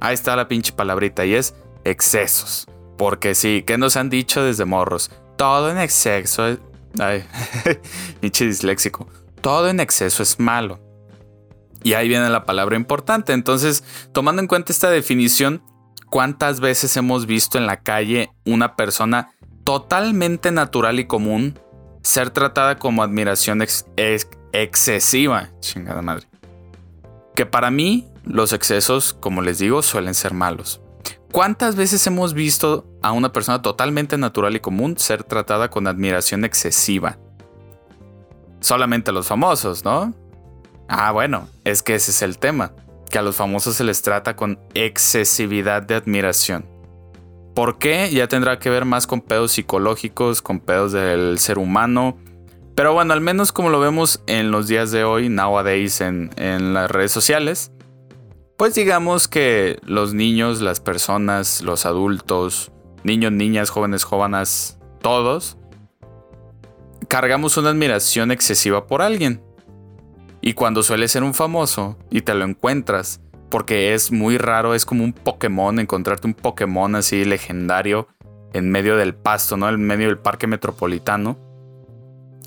Ahí 0.01 0.15
está 0.15 0.37
la 0.37 0.49
pinche 0.49 0.73
palabrita 0.73 1.25
y 1.25 1.35
es 1.35 1.55
excesos. 1.85 2.67
Porque 2.99 3.35
sí, 3.35 3.65
¿qué 3.67 3.79
nos 3.79 3.97
han 3.97 4.11
dicho 4.11 4.45
desde 4.45 4.65
morros? 4.65 5.11
Todo 5.37 5.71
en 5.71 5.79
exceso 5.79 6.59
Ay, 6.99 7.25
pinche 8.21 8.47
disléxico. 8.47 9.07
Todo 9.41 9.69
en 9.69 9.81
exceso 9.81 10.23
es 10.23 10.39
malo. 10.39 10.81
Y 11.83 11.95
ahí 11.95 12.09
viene 12.09 12.29
la 12.29 12.45
palabra 12.45 12.77
importante. 12.77 13.33
Entonces, 13.33 13.85
tomando 14.13 14.43
en 14.43 14.49
cuenta 14.49 14.73
esta 14.73 14.91
definición, 14.91 15.63
¿cuántas 16.09 16.61
veces 16.61 16.97
hemos 16.97 17.27
visto 17.27 17.59
en 17.59 17.67
la 17.67 17.81
calle 17.81 18.33
una 18.45 18.77
persona 18.77 19.33
totalmente 19.65 20.51
natural 20.51 21.01
y 21.01 21.07
común 21.07 21.59
ser 22.03 22.31
tratada 22.31 22.79
como 22.79 23.03
admiración 23.03 23.63
excesiva? 24.53 25.51
Chingada 25.61 26.03
madre. 26.03 26.27
Que 27.35 27.47
para 27.47 27.71
mí, 27.71 28.09
los 28.25 28.53
excesos, 28.53 29.15
como 29.15 29.41
les 29.41 29.59
digo, 29.59 29.83
suelen 29.83 30.15
ser 30.15 30.35
malos. 30.35 30.81
¿Cuántas 31.33 31.77
veces 31.77 32.05
hemos 32.07 32.35
visto 32.35 32.85
a 33.03 33.13
una 33.13 33.33
persona 33.33 33.63
totalmente 33.63 34.19
natural 34.19 34.57
y 34.57 34.61
común 34.61 34.99
ser 34.99 35.23
tratada 35.23 35.71
con 35.71 35.87
admiración 35.87 36.45
excesiva? 36.45 37.19
Solamente 38.59 39.13
los 39.13 39.29
famosos, 39.29 39.85
¿no? 39.85 40.13
Ah, 40.93 41.13
bueno, 41.13 41.49
es 41.65 41.85
que 41.85 41.95
ese 41.95 42.11
es 42.11 42.21
el 42.21 42.37
tema, 42.39 42.73
que 43.11 43.19
a 43.19 43.23
los 43.23 43.37
famosos 43.37 43.77
se 43.77 43.85
les 43.85 44.03
trata 44.03 44.35
con 44.35 44.59
excesividad 44.75 45.83
de 45.83 45.95
admiración. 45.95 46.67
¿Por 47.55 47.79
qué? 47.79 48.11
Ya 48.11 48.27
tendrá 48.27 48.59
que 48.59 48.71
ver 48.71 48.85
más 48.85 49.07
con 49.07 49.21
pedos 49.21 49.53
psicológicos, 49.53 50.43
con 50.43 50.59
pedos 50.59 50.91
del 50.91 51.39
ser 51.39 51.59
humano, 51.59 52.19
Pero 52.75 52.93
bueno, 52.93 53.13
al 53.13 53.21
menos 53.21 53.53
como 53.53 53.69
lo 53.69 53.79
vemos 53.79 54.23
en 54.27 54.51
los 54.51 54.67
días 54.67 54.91
de 54.91 55.05
hoy, 55.05 55.29
nowadays, 55.29 56.01
en, 56.01 56.31
en 56.37 56.73
las 56.73 56.91
redes 56.91 57.13
sociales, 57.13 57.73
pues 58.57 58.75
digamos 58.75 59.29
que 59.29 59.79
los 59.85 60.13
niños, 60.15 60.61
las 60.61 60.81
personas, 60.81 61.63
los 61.63 61.87
adultos, 61.87 62.73
niños, 63.05 63.33
niñas, 63.33 63.71
jóvenes, 63.71 64.03
jóvenes, 64.03 64.79
todos, 65.03 65.57
cargamos 67.07 67.57
una 67.59 67.71
admiración 67.71 68.31
excesiva 68.33 68.87
por 68.87 69.03
alguien. 69.03 69.43
Y 70.41 70.55
cuando 70.55 70.83
suele 70.83 71.09
ser 71.09 71.23
un 71.23 71.35
famoso 71.35 71.99
y 72.11 72.23
te 72.23 72.35
lo 72.35 72.45
encuentras, 72.45 73.21
porque 73.51 73.95
es 73.95 74.13
muy 74.13 74.39
raro, 74.39 74.75
es 74.75 74.87
como 74.87 75.05
un 75.05 75.13
Pokémon, 75.13 75.79
encontrarte 75.79 76.27
un 76.27 76.35
Pokémon 76.35 76.95
así 76.95 77.25
legendario 77.25 78.09
en 78.53 78.71
medio 78.71 78.97
del 78.97 79.15
pasto, 79.15 79.57
¿no? 79.57 79.69
En 79.69 79.83
medio 79.83 80.07
del 80.07 80.19
parque 80.19 80.47
metropolitano. 80.47 81.39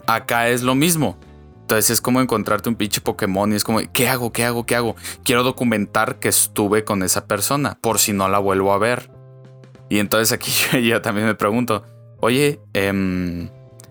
Acá 0.08 0.50
es 0.50 0.64
lo 0.64 0.76
mismo. 0.76 1.18
Entonces 1.62 1.92
es 1.92 2.02
como 2.02 2.20
encontrarte 2.20 2.68
un 2.68 2.76
pinche 2.76 3.00
Pokémon 3.00 3.52
y 3.52 3.56
es 3.56 3.64
como, 3.64 3.80
¿qué 3.94 4.10
hago? 4.10 4.34
¿Qué 4.34 4.44
hago? 4.44 4.66
¿Qué 4.66 4.76
hago? 4.76 4.96
Quiero 5.24 5.44
documentar 5.44 6.20
que 6.20 6.28
estuve 6.28 6.84
con 6.84 7.04
esa 7.04 7.26
persona 7.26 7.78
por 7.80 8.00
si 8.00 8.12
no 8.12 8.28
la 8.28 8.40
vuelvo 8.40 8.74
a 8.74 8.78
ver. 8.78 9.10
Y 9.90 10.00
entonces 10.00 10.32
aquí 10.32 10.52
yo 10.74 10.80
ya 10.80 11.02
también 11.02 11.28
me 11.28 11.36
pregunto, 11.36 11.84
oye, 12.20 12.60
em, 12.74 13.50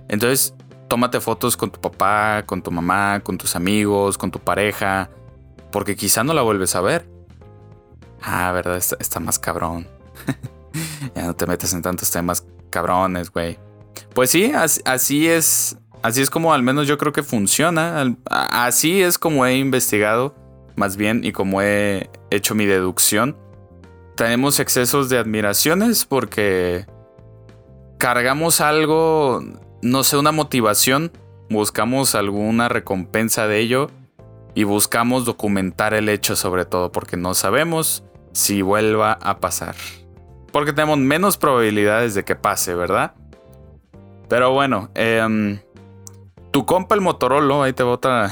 entonces 0.09 0.55
tómate 0.93 1.21
fotos 1.21 1.57
con 1.57 1.71
tu 1.71 1.81
papá, 1.81 2.43
con 2.45 2.61
tu 2.61 2.71
mamá, 2.71 3.21
con 3.21 3.39
tus 3.39 3.57
amigos, 3.57 4.19
con 4.19 4.31
tu 4.31 4.39
pareja, 4.39 5.09
porque 5.71 5.97
quizá 5.97 6.23
no 6.23 6.35
la 6.35 6.43
vuelves 6.43 6.77
a 6.77 6.83
ver. 6.83 7.09
Ah, 8.21 8.53
verdad, 8.53 8.77
está, 8.77 9.19
más 9.19 9.39
cabrón. 9.39 9.89
ya 11.17 11.23
no 11.23 11.35
te 11.35 11.47
metes 11.47 11.73
en 11.73 11.81
tantos 11.81 12.11
temas 12.11 12.45
cabrones, 12.69 13.31
güey. 13.31 13.59
Pues 14.15 14.29
sí, 14.29 14.53
así, 14.53 15.29
es. 15.29 15.79
Así 16.03 16.21
es 16.21 16.29
como 16.29 16.53
al 16.53 16.63
menos 16.63 16.87
yo 16.87 16.99
creo 16.99 17.15
que 17.15 17.23
funciona. 17.23 18.15
Así 18.29 19.01
es 19.01 19.17
como 19.17 19.47
he 19.47 19.57
investigado, 19.57 20.35
más 20.77 20.99
bien, 20.99 21.25
y 21.25 21.33
como 21.33 21.63
he 21.63 22.11
hecho 22.31 22.55
mi 22.55 22.67
deducción. 22.67 23.39
Tenemos 24.15 24.61
excesos 24.61 25.09
de 25.09 25.17
admiraciones 25.17 26.05
porque 26.05 26.85
cargamos 27.97 28.61
algo 28.61 29.43
no 29.83 30.05
sé, 30.05 30.17
una 30.17 30.33
motivación, 30.33 31.13
buscamos 31.51 32.15
alguna 32.15 32.69
recompensa 32.69 33.47
de 33.47 33.59
ello 33.59 33.91
y 34.55 34.65
buscamos 34.65 35.25
documentar 35.25 35.93
el 35.95 36.09
hecho 36.09 36.37
sobre 36.37 36.65
todo 36.65 36.93
porque 36.93 37.17
no 37.17 37.35
sabemos 37.35 38.05
si 38.33 38.63
vuelva 38.63 39.13
a 39.13 39.39
pasar. 39.39 39.75
Porque 40.53 40.73
tenemos 40.73 40.99
menos 40.99 41.37
probabilidades 41.37 42.15
de 42.15 42.25
que 42.25 42.37
pase, 42.37 42.75
¿verdad? 42.75 43.15
Pero 44.29 44.53
bueno, 44.53 44.91
em, 44.95 45.59
tu 46.51 46.65
compa 46.65 46.95
el 46.95 47.01
Motorola, 47.01 47.65
ahí 47.65 47.73
te 47.73 47.83
va 47.83 47.93
otra, 47.93 48.31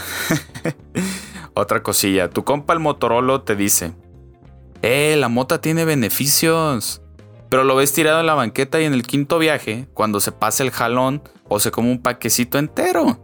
otra 1.55 1.83
cosilla. 1.83 2.31
Tu 2.31 2.45
compa 2.45 2.75
el 2.75 2.81
Motorola 2.81 3.45
te 3.45 3.57
dice, 3.57 3.95
eh, 4.83 5.17
la 5.19 5.29
mota 5.29 5.61
tiene 5.61 5.85
beneficios. 5.85 7.03
Pero 7.51 7.65
lo 7.65 7.75
ves 7.75 7.93
tirado 7.93 8.21
en 8.21 8.27
la 8.27 8.35
banqueta 8.35 8.81
y 8.81 8.85
en 8.85 8.95
el 8.95 9.03
quinto 9.03 9.39
viaje, 9.39 9.89
cuando 9.93 10.21
se 10.21 10.31
pasa 10.31 10.63
el 10.63 10.71
jalón 10.71 11.23
o 11.49 11.59
se 11.59 11.73
come 11.73 11.91
un 11.91 12.01
paquecito 12.01 12.59
entero. 12.59 13.19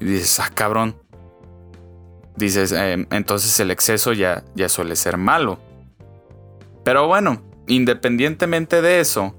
Y 0.00 0.06
dices, 0.06 0.40
ah, 0.40 0.50
cabrón. 0.52 0.96
Dices, 2.34 2.72
em, 2.72 3.06
entonces 3.10 3.60
el 3.60 3.70
exceso 3.70 4.14
ya, 4.14 4.42
ya 4.54 4.70
suele 4.70 4.96
ser 4.96 5.18
malo. 5.18 5.60
Pero 6.82 7.06
bueno, 7.06 7.42
independientemente 7.68 8.80
de 8.80 9.00
eso, 9.00 9.36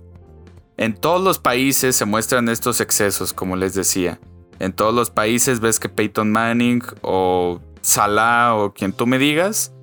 en 0.78 0.94
todos 0.94 1.20
los 1.20 1.40
países 1.40 1.96
se 1.96 2.06
muestran 2.06 2.50
estos 2.50 2.82
excesos, 2.82 3.34
como 3.34 3.56
les 3.56 3.74
decía. 3.74 4.20
En 4.60 4.74
todos 4.74 4.94
los 4.94 5.10
países 5.10 5.60
ves 5.60 5.80
que 5.80 5.90
Peyton 5.90 6.32
Manning 6.32 6.84
o 7.02 7.62
Salah 7.82 8.56
o 8.56 8.74
quien 8.76 8.94
tú 8.94 9.08
me 9.08 9.18
digas, 9.18 9.74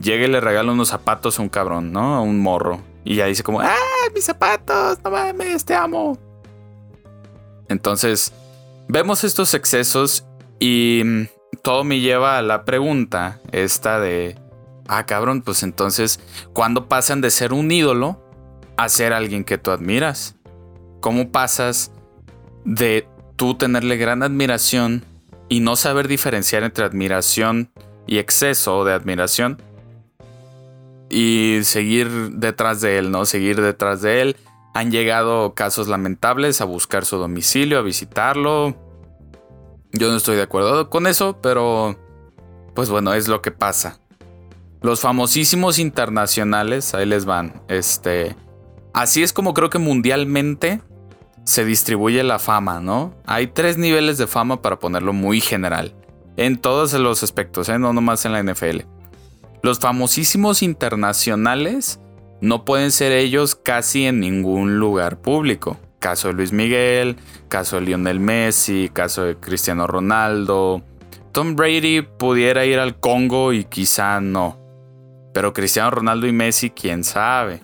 llega 0.00 0.26
y 0.26 0.28
le 0.28 0.40
regala 0.40 0.72
unos 0.72 0.88
zapatos 0.88 1.38
a 1.38 1.42
un 1.42 1.48
cabrón, 1.48 1.92
¿no? 1.92 2.16
A 2.16 2.20
un 2.20 2.40
morro. 2.40 2.80
Y 3.06 3.14
ya 3.14 3.26
dice 3.26 3.44
como, 3.44 3.60
¡ah, 3.60 3.76
mis 4.12 4.24
zapatos! 4.24 4.98
¡No 5.04 5.12
mames, 5.12 5.64
te 5.64 5.74
amo! 5.74 6.18
Entonces, 7.68 8.32
vemos 8.88 9.22
estos 9.22 9.54
excesos 9.54 10.26
y 10.58 11.02
mm, 11.04 11.26
todo 11.62 11.84
me 11.84 12.00
lleva 12.00 12.36
a 12.36 12.42
la 12.42 12.64
pregunta 12.64 13.40
esta 13.52 14.00
de, 14.00 14.36
ah, 14.88 15.06
cabrón, 15.06 15.42
pues 15.42 15.62
entonces, 15.62 16.18
¿cuándo 16.52 16.88
pasan 16.88 17.20
de 17.20 17.30
ser 17.30 17.52
un 17.52 17.70
ídolo 17.70 18.20
a 18.76 18.88
ser 18.88 19.12
alguien 19.12 19.44
que 19.44 19.56
tú 19.56 19.70
admiras? 19.70 20.34
¿Cómo 21.00 21.30
pasas 21.30 21.92
de 22.64 23.06
tú 23.36 23.54
tenerle 23.54 23.98
gran 23.98 24.24
admiración 24.24 25.04
y 25.48 25.60
no 25.60 25.76
saber 25.76 26.08
diferenciar 26.08 26.64
entre 26.64 26.84
admiración 26.84 27.70
y 28.08 28.18
exceso 28.18 28.84
de 28.84 28.94
admiración 28.94 29.62
y 31.08 31.60
seguir 31.62 32.32
detrás 32.32 32.80
de 32.80 32.98
él, 32.98 33.10
¿no? 33.10 33.24
Seguir 33.24 33.60
detrás 33.60 34.02
de 34.02 34.22
él. 34.22 34.36
Han 34.74 34.90
llegado 34.90 35.54
casos 35.54 35.88
lamentables 35.88 36.60
a 36.60 36.64
buscar 36.64 37.04
su 37.04 37.16
domicilio, 37.16 37.78
a 37.78 37.82
visitarlo. 37.82 38.76
Yo 39.92 40.10
no 40.10 40.16
estoy 40.16 40.36
de 40.36 40.42
acuerdo 40.42 40.90
con 40.90 41.06
eso, 41.06 41.40
pero 41.40 41.96
pues 42.74 42.90
bueno, 42.90 43.14
es 43.14 43.28
lo 43.28 43.40
que 43.40 43.50
pasa. 43.50 44.00
Los 44.82 45.00
famosísimos 45.00 45.78
internacionales, 45.78 46.94
ahí 46.94 47.06
les 47.06 47.24
van. 47.24 47.62
Este, 47.68 48.36
así 48.92 49.22
es 49.22 49.32
como 49.32 49.54
creo 49.54 49.70
que 49.70 49.78
mundialmente 49.78 50.82
se 51.44 51.64
distribuye 51.64 52.22
la 52.22 52.38
fama, 52.38 52.80
¿no? 52.80 53.14
Hay 53.24 53.46
tres 53.46 53.78
niveles 53.78 54.18
de 54.18 54.26
fama 54.26 54.60
para 54.60 54.78
ponerlo 54.78 55.12
muy 55.12 55.40
general. 55.40 55.94
En 56.36 56.58
todos 56.58 56.92
los 56.92 57.22
aspectos, 57.22 57.68
¿eh? 57.70 57.78
no 57.78 57.92
nomás 57.92 58.26
en 58.26 58.32
la 58.32 58.42
NFL. 58.42 58.80
Los 59.66 59.80
famosísimos 59.80 60.62
internacionales 60.62 61.98
no 62.40 62.64
pueden 62.64 62.92
ser 62.92 63.10
ellos 63.10 63.56
casi 63.56 64.06
en 64.06 64.20
ningún 64.20 64.78
lugar 64.78 65.20
público. 65.20 65.76
Caso 65.98 66.28
de 66.28 66.34
Luis 66.34 66.52
Miguel, 66.52 67.16
caso 67.48 67.74
de 67.74 67.82
Lionel 67.82 68.20
Messi, 68.20 68.88
caso 68.92 69.24
de 69.24 69.34
Cristiano 69.38 69.88
Ronaldo. 69.88 70.84
Tom 71.32 71.56
Brady 71.56 72.02
pudiera 72.02 72.64
ir 72.64 72.78
al 72.78 73.00
Congo 73.00 73.52
y 73.52 73.64
quizá 73.64 74.20
no. 74.20 74.56
Pero 75.34 75.52
Cristiano 75.52 75.90
Ronaldo 75.90 76.28
y 76.28 76.32
Messi, 76.32 76.70
quién 76.70 77.02
sabe. 77.02 77.60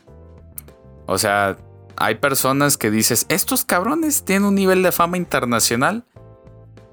O 1.06 1.18
sea, 1.18 1.56
hay 1.96 2.16
personas 2.16 2.78
que 2.78 2.90
dices, 2.90 3.26
estos 3.28 3.64
cabrones 3.64 4.24
tienen 4.24 4.48
un 4.48 4.56
nivel 4.56 4.82
de 4.82 4.90
fama 4.90 5.18
internacional 5.18 6.04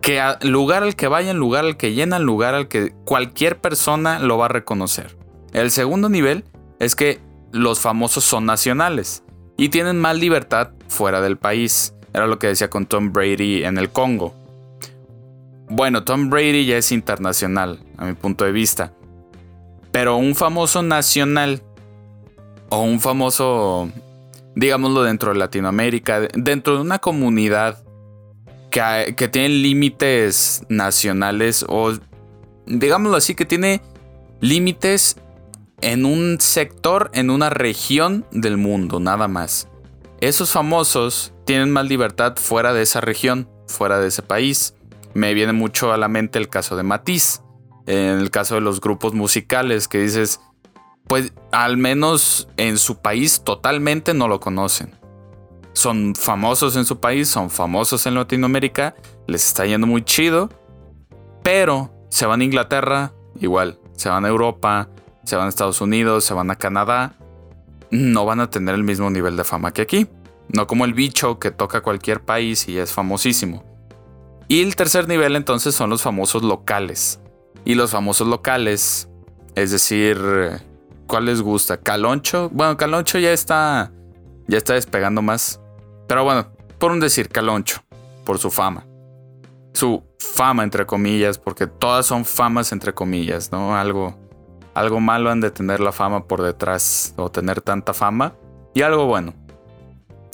que 0.01 0.21
lugar 0.41 0.83
al 0.83 0.95
que 0.95 1.07
vayan, 1.07 1.37
lugar 1.37 1.65
al 1.65 1.77
que 1.77 1.93
llenan, 1.93 2.23
lugar 2.23 2.55
al 2.55 2.67
que 2.67 2.93
cualquier 3.05 3.59
persona 3.59 4.19
lo 4.19 4.37
va 4.37 4.45
a 4.45 4.49
reconocer. 4.49 5.17
El 5.53 5.71
segundo 5.71 6.09
nivel 6.09 6.45
es 6.79 6.95
que 6.95 7.19
los 7.51 7.79
famosos 7.79 8.23
son 8.23 8.45
nacionales 8.45 9.23
y 9.57 9.69
tienen 9.69 9.99
más 9.99 10.17
libertad 10.17 10.69
fuera 10.87 11.21
del 11.21 11.37
país. 11.37 11.93
Era 12.13 12.27
lo 12.27 12.39
que 12.39 12.47
decía 12.47 12.69
con 12.69 12.85
Tom 12.85 13.11
Brady 13.11 13.63
en 13.63 13.77
el 13.77 13.89
Congo. 13.89 14.33
Bueno, 15.69 16.03
Tom 16.03 16.29
Brady 16.29 16.65
ya 16.65 16.77
es 16.77 16.91
internacional, 16.91 17.79
a 17.97 18.05
mi 18.05 18.13
punto 18.13 18.45
de 18.45 18.51
vista. 18.51 18.93
Pero 19.91 20.17
un 20.17 20.35
famoso 20.35 20.81
nacional 20.81 21.61
o 22.69 22.81
un 22.81 22.99
famoso, 22.99 23.89
digámoslo 24.55 25.03
dentro 25.03 25.33
de 25.33 25.39
Latinoamérica, 25.39 26.21
dentro 26.33 26.75
de 26.75 26.81
una 26.81 26.99
comunidad 26.99 27.83
que, 28.69 29.29
tiene 29.31 29.49
límites 29.49 30.63
nacionales 30.69 31.65
o 31.67 31.93
digámoslo 32.65 33.17
así, 33.17 33.35
que 33.35 33.45
tiene 33.45 33.81
límites 34.41 35.17
en 35.81 36.05
un 36.05 36.39
sector, 36.39 37.09
en 37.13 37.29
una 37.29 37.49
región 37.49 38.25
del 38.31 38.57
mundo, 38.57 38.99
nada 38.99 39.27
más. 39.27 39.67
Esos 40.21 40.51
famosos 40.51 41.33
tienen 41.45 41.71
más 41.71 41.87
libertad 41.87 42.35
fuera 42.37 42.73
de 42.73 42.81
esa 42.81 43.01
región, 43.01 43.49
fuera 43.67 43.99
de 43.99 44.07
ese 44.07 44.21
país. 44.21 44.75
Me 45.13 45.33
viene 45.33 45.53
mucho 45.53 45.91
a 45.91 45.97
la 45.97 46.07
mente 46.07 46.37
el 46.37 46.49
caso 46.49 46.75
de 46.75 46.83
Matiz, 46.83 47.41
en 47.87 48.19
el 48.19 48.29
caso 48.29 48.55
de 48.55 48.61
los 48.61 48.81
grupos 48.81 49.13
musicales 49.13 49.87
que 49.87 49.99
dices, 49.99 50.41
pues 51.07 51.33
al 51.51 51.77
menos 51.77 52.49
en 52.57 52.77
su 52.77 53.01
país 53.01 53.41
totalmente 53.43 54.13
no 54.13 54.27
lo 54.27 54.39
conocen 54.39 54.99
son 55.79 56.13
famosos 56.15 56.75
en 56.75 56.85
su 56.85 56.99
país, 56.99 57.29
son 57.29 57.49
famosos 57.49 58.05
en 58.05 58.15
Latinoamérica, 58.15 58.95
les 59.27 59.45
está 59.45 59.65
yendo 59.65 59.87
muy 59.87 60.03
chido, 60.03 60.49
pero 61.43 61.91
se 62.09 62.25
van 62.25 62.41
a 62.41 62.43
Inglaterra, 62.43 63.13
igual, 63.39 63.79
se 63.95 64.09
van 64.09 64.25
a 64.25 64.27
Europa, 64.27 64.89
se 65.23 65.35
van 65.35 65.45
a 65.45 65.49
Estados 65.49 65.79
Unidos, 65.79 66.25
se 66.25 66.33
van 66.33 66.51
a 66.51 66.57
Canadá, 66.57 67.15
no 67.91 68.25
van 68.25 68.41
a 68.41 68.49
tener 68.49 68.75
el 68.75 68.83
mismo 68.83 69.09
nivel 69.09 69.37
de 69.37 69.43
fama 69.43 69.71
que 69.71 69.81
aquí. 69.81 70.07
No 70.49 70.67
como 70.67 70.83
el 70.83 70.93
bicho 70.93 71.37
que 71.37 71.51
toca 71.51 71.81
cualquier 71.81 72.21
país 72.21 72.67
y 72.67 72.79
es 72.79 72.91
famosísimo. 72.91 73.63
Y 74.47 74.61
el 74.63 74.75
tercer 74.75 75.07
nivel 75.07 75.35
entonces 75.35 75.75
son 75.75 75.91
los 75.91 76.01
famosos 76.01 76.43
locales. 76.43 77.19
Y 77.65 77.75
los 77.75 77.91
famosos 77.91 78.27
locales, 78.27 79.07
es 79.53 79.71
decir, 79.71 80.17
¿cuál 81.05 81.25
les 81.25 81.41
gusta? 81.41 81.77
Caloncho. 81.77 82.49
Bueno, 82.49 82.75
Caloncho 82.77 83.19
ya 83.19 83.31
está 83.31 83.91
ya 84.49 84.57
está 84.57 84.73
despegando 84.73 85.21
más. 85.21 85.58
Pero 86.09 86.23
bueno, 86.23 86.47
por 86.79 86.91
un 86.91 86.99
decir, 86.99 87.29
Caloncho, 87.29 87.83
por 88.25 88.39
su 88.39 88.49
fama. 88.49 88.87
su 89.73 90.03
fama, 90.17 90.63
entre 90.63 90.87
comillas, 90.87 91.37
porque 91.37 91.67
todas 91.67 92.07
son 92.07 92.25
famas, 92.25 92.71
entre 92.71 92.93
comillas, 92.93 93.51
¿no? 93.51 93.77
Algo, 93.77 94.17
algo 94.73 94.99
malo 94.99 95.29
han 95.29 95.39
de 95.39 95.51
tener 95.51 95.79
la 95.79 95.91
fama 95.91 96.25
por 96.25 96.41
detrás 96.41 97.13
o 97.15 97.29
tener 97.29 97.61
tanta 97.61 97.93
fama. 97.93 98.33
Y 98.73 98.81
algo 98.81 99.05
bueno. 99.05 99.35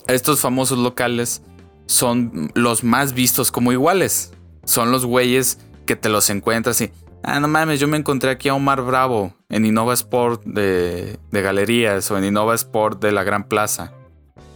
Estos 0.07 0.39
famosos 0.39 0.77
locales 0.77 1.43
son 1.87 2.49
los 2.55 2.85
más 2.85 3.13
vistos 3.13 3.51
como 3.51 3.73
iguales. 3.73 4.31
Son 4.63 4.93
los 4.93 5.05
güeyes 5.05 5.59
que 5.85 5.97
te 5.97 6.07
los 6.07 6.29
encuentras 6.29 6.79
y, 6.79 6.93
ah, 7.21 7.41
no 7.41 7.49
mames, 7.49 7.81
yo 7.81 7.89
me 7.89 7.97
encontré 7.97 8.31
aquí 8.31 8.47
a 8.47 8.55
Omar 8.55 8.81
Bravo 8.81 9.33
en 9.49 9.65
Innova 9.65 9.93
Sport 9.93 10.43
de, 10.45 11.19
de 11.31 11.41
Galerías 11.41 12.09
o 12.11 12.17
en 12.17 12.23
Innova 12.23 12.55
Sport 12.55 13.01
de 13.01 13.11
la 13.11 13.25
Gran 13.25 13.49
Plaza. 13.49 13.91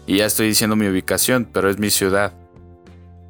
Y 0.09 0.17
ya 0.17 0.25
estoy 0.25 0.47
diciendo 0.47 0.75
mi 0.75 0.87
ubicación, 0.87 1.47
pero 1.53 1.69
es 1.69 1.77
mi 1.77 1.91
ciudad. 1.91 2.33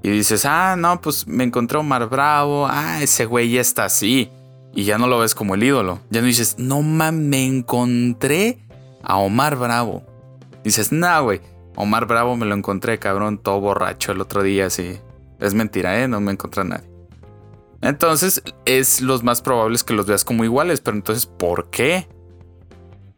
Y 0.02 0.12
dices, 0.12 0.46
ah, 0.46 0.78
no, 0.78 1.02
pues 1.02 1.28
me 1.28 1.44
encontré 1.44 1.76
a 1.76 1.82
Omar 1.82 2.08
Bravo, 2.08 2.68
ah, 2.70 3.04
ese 3.04 3.26
güey 3.26 3.52
ya 3.52 3.60
está 3.60 3.84
así. 3.84 4.32
Y 4.74 4.86
ya 4.86 4.98
no 4.98 5.08
lo 5.08 5.20
ves 5.20 5.36
como 5.36 5.56
el 5.56 5.64
ídolo. 5.64 6.00
Ya 6.10 6.22
no 6.22 6.28
dices, 6.28 6.56
no 6.58 6.82
mames, 6.82 7.22
me 7.22 7.46
encontré 7.46 8.60
a 9.04 9.18
Omar 9.18 9.58
Bravo. 9.58 10.06
Dices, 10.64 10.94
nah, 10.94 11.20
güey, 11.20 11.42
Omar 11.76 12.06
Bravo 12.06 12.38
me 12.38 12.46
lo 12.46 12.56
encontré, 12.56 12.98
cabrón, 12.98 13.40
todo 13.40 13.60
borracho 13.60 14.14
el 14.14 14.22
otro 14.22 14.42
día, 14.42 14.68
así. 14.68 15.02
Es 15.42 15.54
mentira, 15.54 16.02
¿eh? 16.02 16.08
No 16.08 16.22
me 16.22 16.32
encontré 16.32 16.62
a 16.62 16.64
nadie. 16.64 16.90
Entonces, 17.82 18.42
es 18.64 19.02
los 19.02 19.22
más 19.22 19.42
probables 19.42 19.84
que 19.84 19.94
los 19.94 20.06
veas 20.06 20.24
como 20.24 20.46
iguales, 20.46 20.80
pero 20.80 20.96
entonces, 20.96 21.26
¿por 21.26 21.70
qué? 21.72 22.08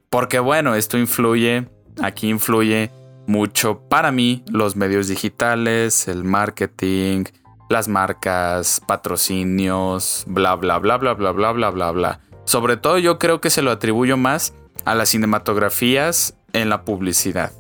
Porque 0.10 0.40
bueno, 0.40 0.74
esto 0.74 0.98
influye, 0.98 1.68
aquí 2.02 2.28
influye 2.28 2.90
mucho 3.28 3.82
para 3.90 4.12
mí 4.12 4.44
los 4.50 4.76
medios 4.76 5.08
digitales, 5.08 6.08
el 6.08 6.24
marketing, 6.24 7.26
las 7.70 7.88
marcas, 7.88 8.82
patrocinios, 8.86 10.24
bla, 10.28 10.56
bla, 10.56 10.78
bla, 10.80 10.98
bla, 10.98 11.14
bla, 11.14 11.32
bla, 11.32 11.52
bla, 11.52 11.70
bla, 11.70 11.92
bla. 11.92 12.20
Sobre 12.44 12.78
todo 12.78 12.98
yo 12.98 13.18
creo 13.18 13.40
que 13.40 13.50
se 13.50 13.62
lo 13.62 13.72
atribuyo 13.72 14.18
más 14.18 14.54
a 14.86 14.96
las 14.96 15.10
cinematografías 15.10 16.36
en 16.54 16.70
la 16.70 16.84
publicidad. 16.84 17.52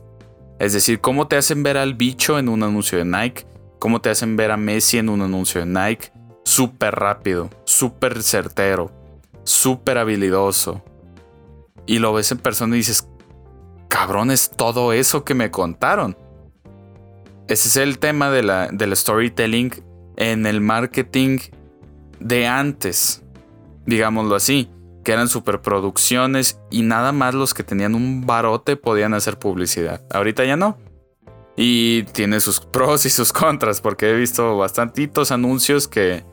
Es 0.60 0.74
decir, 0.74 1.00
cómo 1.00 1.27
te 1.27 1.38
hacen 1.38 1.63
ver 1.63 1.77
al 1.77 1.96
bicho 1.96 2.38
en 2.38 2.50
un 2.50 2.63
anuncio 2.63 2.98
de 2.98 3.06
Nike, 3.06 3.46
cómo 3.80 4.01
te 4.01 4.10
hacen 4.10 4.36
ver 4.36 4.51
a 4.51 4.58
Messi 4.58 4.98
en 4.98 5.10
un 5.10 5.22
anuncio 5.22 5.62
de 5.62 5.68
Nike, 5.68 6.12
súper 6.44 6.96
rápido, 6.96 7.50
súper 7.65 8.22
certero, 8.22 8.91
súper 9.44 9.98
habilidoso. 9.98 10.84
Y 11.88 12.00
lo 12.00 12.13
ves 12.13 12.32
en 12.32 12.38
persona 12.38 12.75
y 12.75 12.80
dices, 12.80 13.08
cabrón, 13.91 14.31
es 14.31 14.50
todo 14.50 14.93
eso 14.93 15.25
que 15.25 15.36
me 15.36 15.51
contaron. 15.51 16.17
Ese 17.50 17.67
es 17.67 17.75
el 17.75 18.00
tema 18.00 18.31
de 18.31 18.41
la, 18.41 18.69
del 18.71 18.95
storytelling 18.95 19.83
en 20.15 20.45
el 20.45 20.62
marketing 20.62 21.39
de 22.17 22.48
antes, 22.48 23.21
digámoslo 23.86 24.36
así, 24.36 24.69
que 25.03 25.12
eran 25.12 25.27
superproducciones 25.27 26.57
y 26.69 26.83
nada 26.83 27.12
más 27.12 27.36
los 27.36 27.53
que 27.53 27.63
tenían 27.63 27.93
un 27.93 28.25
barote 28.25 28.77
podían 28.77 29.13
hacer 29.13 29.38
publicidad. 29.38 30.01
Ahorita 30.10 30.45
ya 30.45 30.55
no. 30.55 30.77
Y 31.57 32.03
tiene 32.03 32.39
sus 32.39 32.62
pros 32.62 33.05
y 33.05 33.10
sus 33.10 33.33
contras, 33.33 33.81
porque 33.81 34.10
he 34.10 34.13
visto 34.13 34.55
bastantitos 34.55 35.33
anuncios 35.33 35.89
que, 35.89 36.24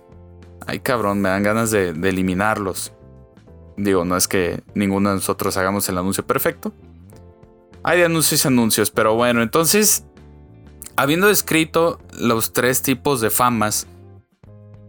ay 0.68 0.78
cabrón, 0.78 1.20
me 1.20 1.28
dan 1.28 1.42
ganas 1.42 1.72
de, 1.72 1.92
de 1.92 2.08
eliminarlos. 2.08 2.92
Digo, 3.76 4.04
no 4.04 4.16
es 4.16 4.28
que 4.28 4.62
ninguno 4.74 5.08
de 5.08 5.16
nosotros 5.16 5.56
hagamos 5.56 5.88
el 5.88 5.98
anuncio 5.98 6.24
perfecto, 6.24 6.72
hay 7.88 8.02
anuncios 8.02 8.44
y 8.44 8.48
anuncios, 8.48 8.90
pero 8.90 9.14
bueno, 9.14 9.40
entonces, 9.40 10.04
habiendo 10.96 11.28
descrito 11.28 11.98
los 12.12 12.52
tres 12.52 12.82
tipos 12.82 13.22
de 13.22 13.30
famas, 13.30 13.86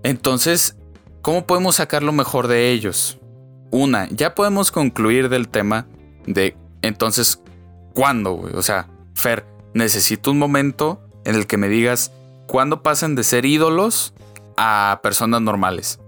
entonces, 0.04 0.76
¿cómo 1.22 1.46
podemos 1.46 1.78
sacar 1.78 2.04
lo 2.04 2.12
mejor 2.12 2.50
de 2.50 2.72
ellos? 2.72 3.18
Una, 3.72 4.10
ya 4.10 4.36
podemos 4.36 4.70
concluir 4.74 5.30
del 5.30 5.48
tema 5.48 5.88
de, 6.28 6.58
entonces, 6.82 7.42
¿cuándo? 7.94 8.36
O 8.36 8.62
sea, 8.62 8.90
Fer, 9.16 9.46
necesito 9.74 10.32
un 10.32 10.38
momento 10.38 11.02
en 11.24 11.36
el 11.36 11.48
que 11.48 11.56
me 11.56 11.70
digas 11.70 12.12
cuándo 12.48 12.84
pasan 12.84 13.16
de 13.16 13.24
ser 13.24 13.46
ídolos 13.46 14.14
a 14.58 15.00
personas 15.02 15.42
normales. 15.42 16.02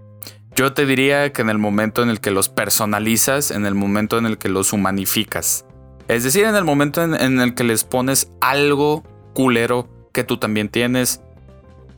Yo 0.57 0.73
te 0.73 0.85
diría 0.85 1.31
que 1.31 1.41
en 1.41 1.51
el 1.51 1.57
momento 1.57 2.03
en 2.03 2.09
el 2.09 2.19
que 2.19 2.31
los 2.31 2.49
personalizas, 2.49 3.51
en 3.51 3.65
el 3.65 3.75
momento 3.75 4.17
en 4.17 4.25
el 4.25 4.37
que 4.37 4.49
los 4.49 4.73
humanificas. 4.73 5.63
Es 6.11 6.25
decir, 6.25 6.43
en 6.43 6.57
el 6.57 6.65
momento 6.65 7.01
en, 7.01 7.39
el 7.39 7.55
que 7.55 7.63
les 7.63 7.85
pones 7.85 8.29
algo 8.41 9.01
culero 9.33 9.87
que 10.11 10.25
tú 10.25 10.37
también 10.37 10.67
tienes, 10.67 11.21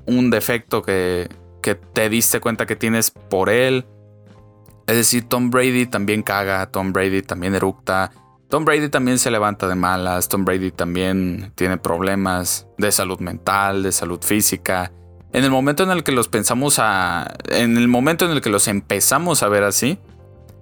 un 0.05 0.29
defecto 0.29 0.83
que, 0.83 1.29
que 1.63 1.73
te 1.73 2.09
diste 2.09 2.39
cuenta 2.39 2.67
que 2.67 2.75
tienes 2.75 3.09
por 3.09 3.49
él. 3.49 3.87
Es 4.85 4.97
decir, 4.97 5.27
Tom 5.27 5.49
Brady 5.49 5.87
también 5.87 6.21
caga, 6.21 6.67
Tom 6.67 6.93
Brady 6.93 7.23
también 7.23 7.55
eructa, 7.55 8.11
Tom 8.49 8.65
Brady 8.65 8.89
también 8.89 9.17
se 9.17 9.31
levanta 9.31 9.67
de 9.67 9.73
malas, 9.73 10.29
Tom 10.29 10.45
Brady 10.45 10.69
también 10.69 11.51
tiene 11.55 11.77
problemas 11.77 12.67
de 12.77 12.91
salud 12.91 13.19
mental, 13.19 13.81
de 13.81 13.91
salud 13.91 14.21
física. 14.21 14.91
En 15.31 15.43
el 15.43 15.49
momento 15.49 15.81
en 15.81 15.89
el 15.89 16.03
que 16.03 16.11
los 16.11 16.27
pensamos 16.27 16.77
a. 16.77 17.33
En 17.49 17.77
el 17.77 17.87
momento 17.87 18.25
en 18.25 18.31
el 18.31 18.41
que 18.41 18.51
los 18.51 18.67
empezamos 18.67 19.41
a 19.41 19.47
ver 19.47 19.63
así, 19.63 19.97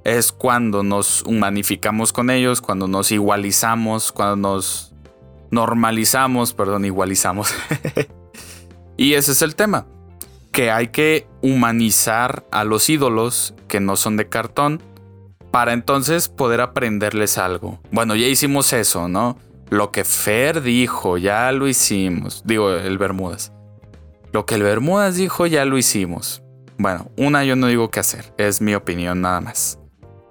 es 0.04 0.32
cuando 0.32 0.84
nos 0.84 1.24
humanificamos 1.24 2.14
con 2.14 2.30
ellos, 2.30 2.62
cuando 2.62 2.88
nos 2.88 3.12
igualizamos, 3.12 4.12
cuando 4.12 4.36
nos 4.36 4.94
normalizamos, 5.52 6.54
perdón, 6.54 6.86
igualizamos. 6.86 7.54
y 8.98 9.14
ese 9.14 9.34
es 9.34 9.42
el 9.42 9.56
tema, 9.56 9.86
que 10.52 10.72
hay 10.72 10.88
que 10.88 11.28
humanizar 11.42 12.46
a 12.52 12.64
los 12.64 12.90
ídolos 12.90 13.54
que 13.68 13.80
no 13.80 13.96
son 13.96 14.18
de 14.18 14.28
cartón 14.28 14.82
para 15.52 15.74
entonces 15.74 16.30
poder 16.30 16.62
aprenderles 16.62 17.38
algo. 17.38 17.80
Bueno, 17.92 18.16
ya 18.16 18.28
hicimos 18.28 18.74
eso, 18.74 19.08
¿no? 19.08 19.38
Lo 19.70 19.92
que 19.92 20.04
Fer 20.04 20.62
dijo, 20.62 21.18
ya 21.18 21.52
lo 21.52 21.68
hicimos. 21.68 22.42
Digo, 22.46 22.72
el 22.72 22.98
Bermudas. 22.98 23.54
Lo 24.34 24.46
que 24.46 24.56
el 24.56 24.64
Bermudas 24.64 25.16
dijo, 25.16 25.46
ya 25.46 25.66
lo 25.66 25.78
hicimos. 25.78 26.42
Bueno, 26.78 27.12
una 27.18 27.44
yo 27.44 27.56
no 27.56 27.68
digo 27.68 27.92
qué 27.92 28.00
hacer, 28.00 28.34
es 28.38 28.60
mi 28.60 28.74
opinión 28.74 29.22
nada 29.22 29.40
más 29.40 29.81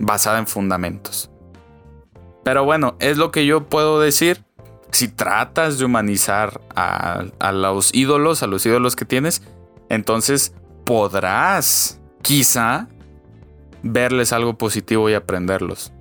basada 0.01 0.39
en 0.39 0.49
fundamentos. 0.49 1.31
Pero 2.43 2.65
bueno, 2.65 2.97
es 2.99 3.19
lo 3.19 3.31
que 3.31 3.47
yo 3.47 3.69
puedo 3.69 4.01
decir. 4.01 4.45
Si 4.91 5.07
tratas 5.07 5.79
de 5.79 5.85
humanizar 5.85 6.61
a, 6.75 7.53
los 7.53 7.95
ídolos, 7.95 8.43
a 8.43 8.49
los 8.49 8.67
ídolos 8.67 8.97
que 8.97 9.05
tienes, 9.05 9.43
entonces 9.89 10.53
podrás 10.85 12.01
quizá 12.23 12.89
verles 13.85 14.33
algo 14.33 14.59
positivo 14.59 15.09
y 15.09 15.15
aprenderlos. 15.15 15.93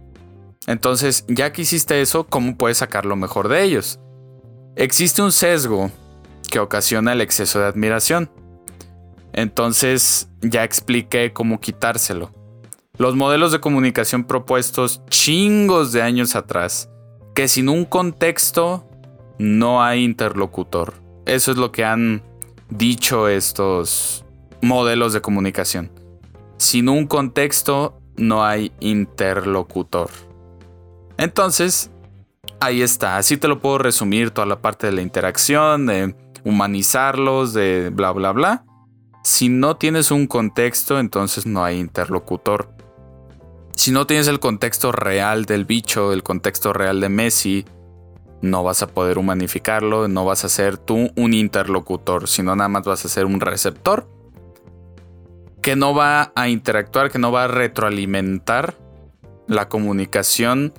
Entonces, 0.65 1.23
ya 1.27 1.51
que 1.51 1.61
hiciste 1.61 2.01
eso, 2.01 2.25
¿cómo 2.25 2.57
puedes 2.57 2.79
sacar 2.79 3.05
lo 3.05 3.15
mejor 3.15 3.47
de 3.47 3.61
ellos? 3.61 3.99
Existe 4.75 5.21
un 5.21 5.31
sesgo 5.31 5.91
que 6.49 6.59
ocasiona 6.59 7.13
el 7.13 7.21
exceso 7.21 7.59
de 7.59 7.65
admiración. 7.65 8.31
Entonces, 9.33 10.29
ya 10.41 10.63
expliqué 10.63 11.31
cómo 11.31 11.59
quitárselo. 11.59 12.38
Los 12.99 13.15
modelos 13.15 13.53
de 13.53 13.61
comunicación 13.61 14.25
propuestos 14.25 15.01
chingos 15.09 15.93
de 15.93 16.01
años 16.01 16.35
atrás, 16.35 16.89
que 17.33 17.47
sin 17.47 17.69
un 17.69 17.85
contexto 17.85 18.89
no 19.37 19.81
hay 19.81 20.03
interlocutor. 20.03 20.95
Eso 21.25 21.51
es 21.51 21.57
lo 21.57 21.71
que 21.71 21.85
han 21.85 22.21
dicho 22.69 23.29
estos 23.29 24.25
modelos 24.61 25.13
de 25.13 25.21
comunicación. 25.21 25.93
Sin 26.57 26.89
un 26.89 27.07
contexto 27.07 28.01
no 28.17 28.43
hay 28.43 28.73
interlocutor. 28.81 30.09
Entonces, 31.17 31.91
ahí 32.59 32.81
está. 32.81 33.15
Así 33.15 33.37
te 33.37 33.47
lo 33.47 33.61
puedo 33.61 33.77
resumir 33.77 34.31
toda 34.31 34.45
la 34.45 34.61
parte 34.61 34.87
de 34.87 34.91
la 34.91 35.01
interacción, 35.01 35.85
de 35.85 36.17
humanizarlos, 36.43 37.53
de 37.53 37.91
bla, 37.93 38.11
bla, 38.11 38.33
bla. 38.33 38.65
Si 39.23 39.47
no 39.47 39.77
tienes 39.77 40.11
un 40.11 40.27
contexto, 40.27 40.99
entonces 40.99 41.45
no 41.45 41.63
hay 41.63 41.79
interlocutor 41.79 42.77
si 43.79 43.91
no 43.91 44.05
tienes 44.05 44.27
el 44.27 44.41
contexto 44.41 44.91
real 44.91 45.45
del 45.45 45.63
bicho, 45.63 46.11
el 46.11 46.21
contexto 46.21 46.73
real 46.73 46.99
de 46.99 47.07
Messi, 47.07 47.63
no 48.41 48.61
vas 48.61 48.83
a 48.83 48.87
poder 48.87 49.17
humanificarlo, 49.17 50.09
no 50.09 50.25
vas 50.25 50.43
a 50.43 50.49
ser 50.49 50.77
tú 50.77 51.11
un 51.15 51.33
interlocutor, 51.33 52.27
sino 52.27 52.57
nada 52.57 52.67
más 52.67 52.83
vas 52.83 53.05
a 53.05 53.07
ser 53.07 53.25
un 53.25 53.39
receptor 53.39 54.09
que 55.61 55.77
no 55.77 55.95
va 55.95 56.33
a 56.35 56.49
interactuar, 56.49 57.09
que 57.09 57.19
no 57.19 57.31
va 57.31 57.45
a 57.45 57.47
retroalimentar 57.47 58.75
la 59.47 59.69
comunicación 59.69 60.73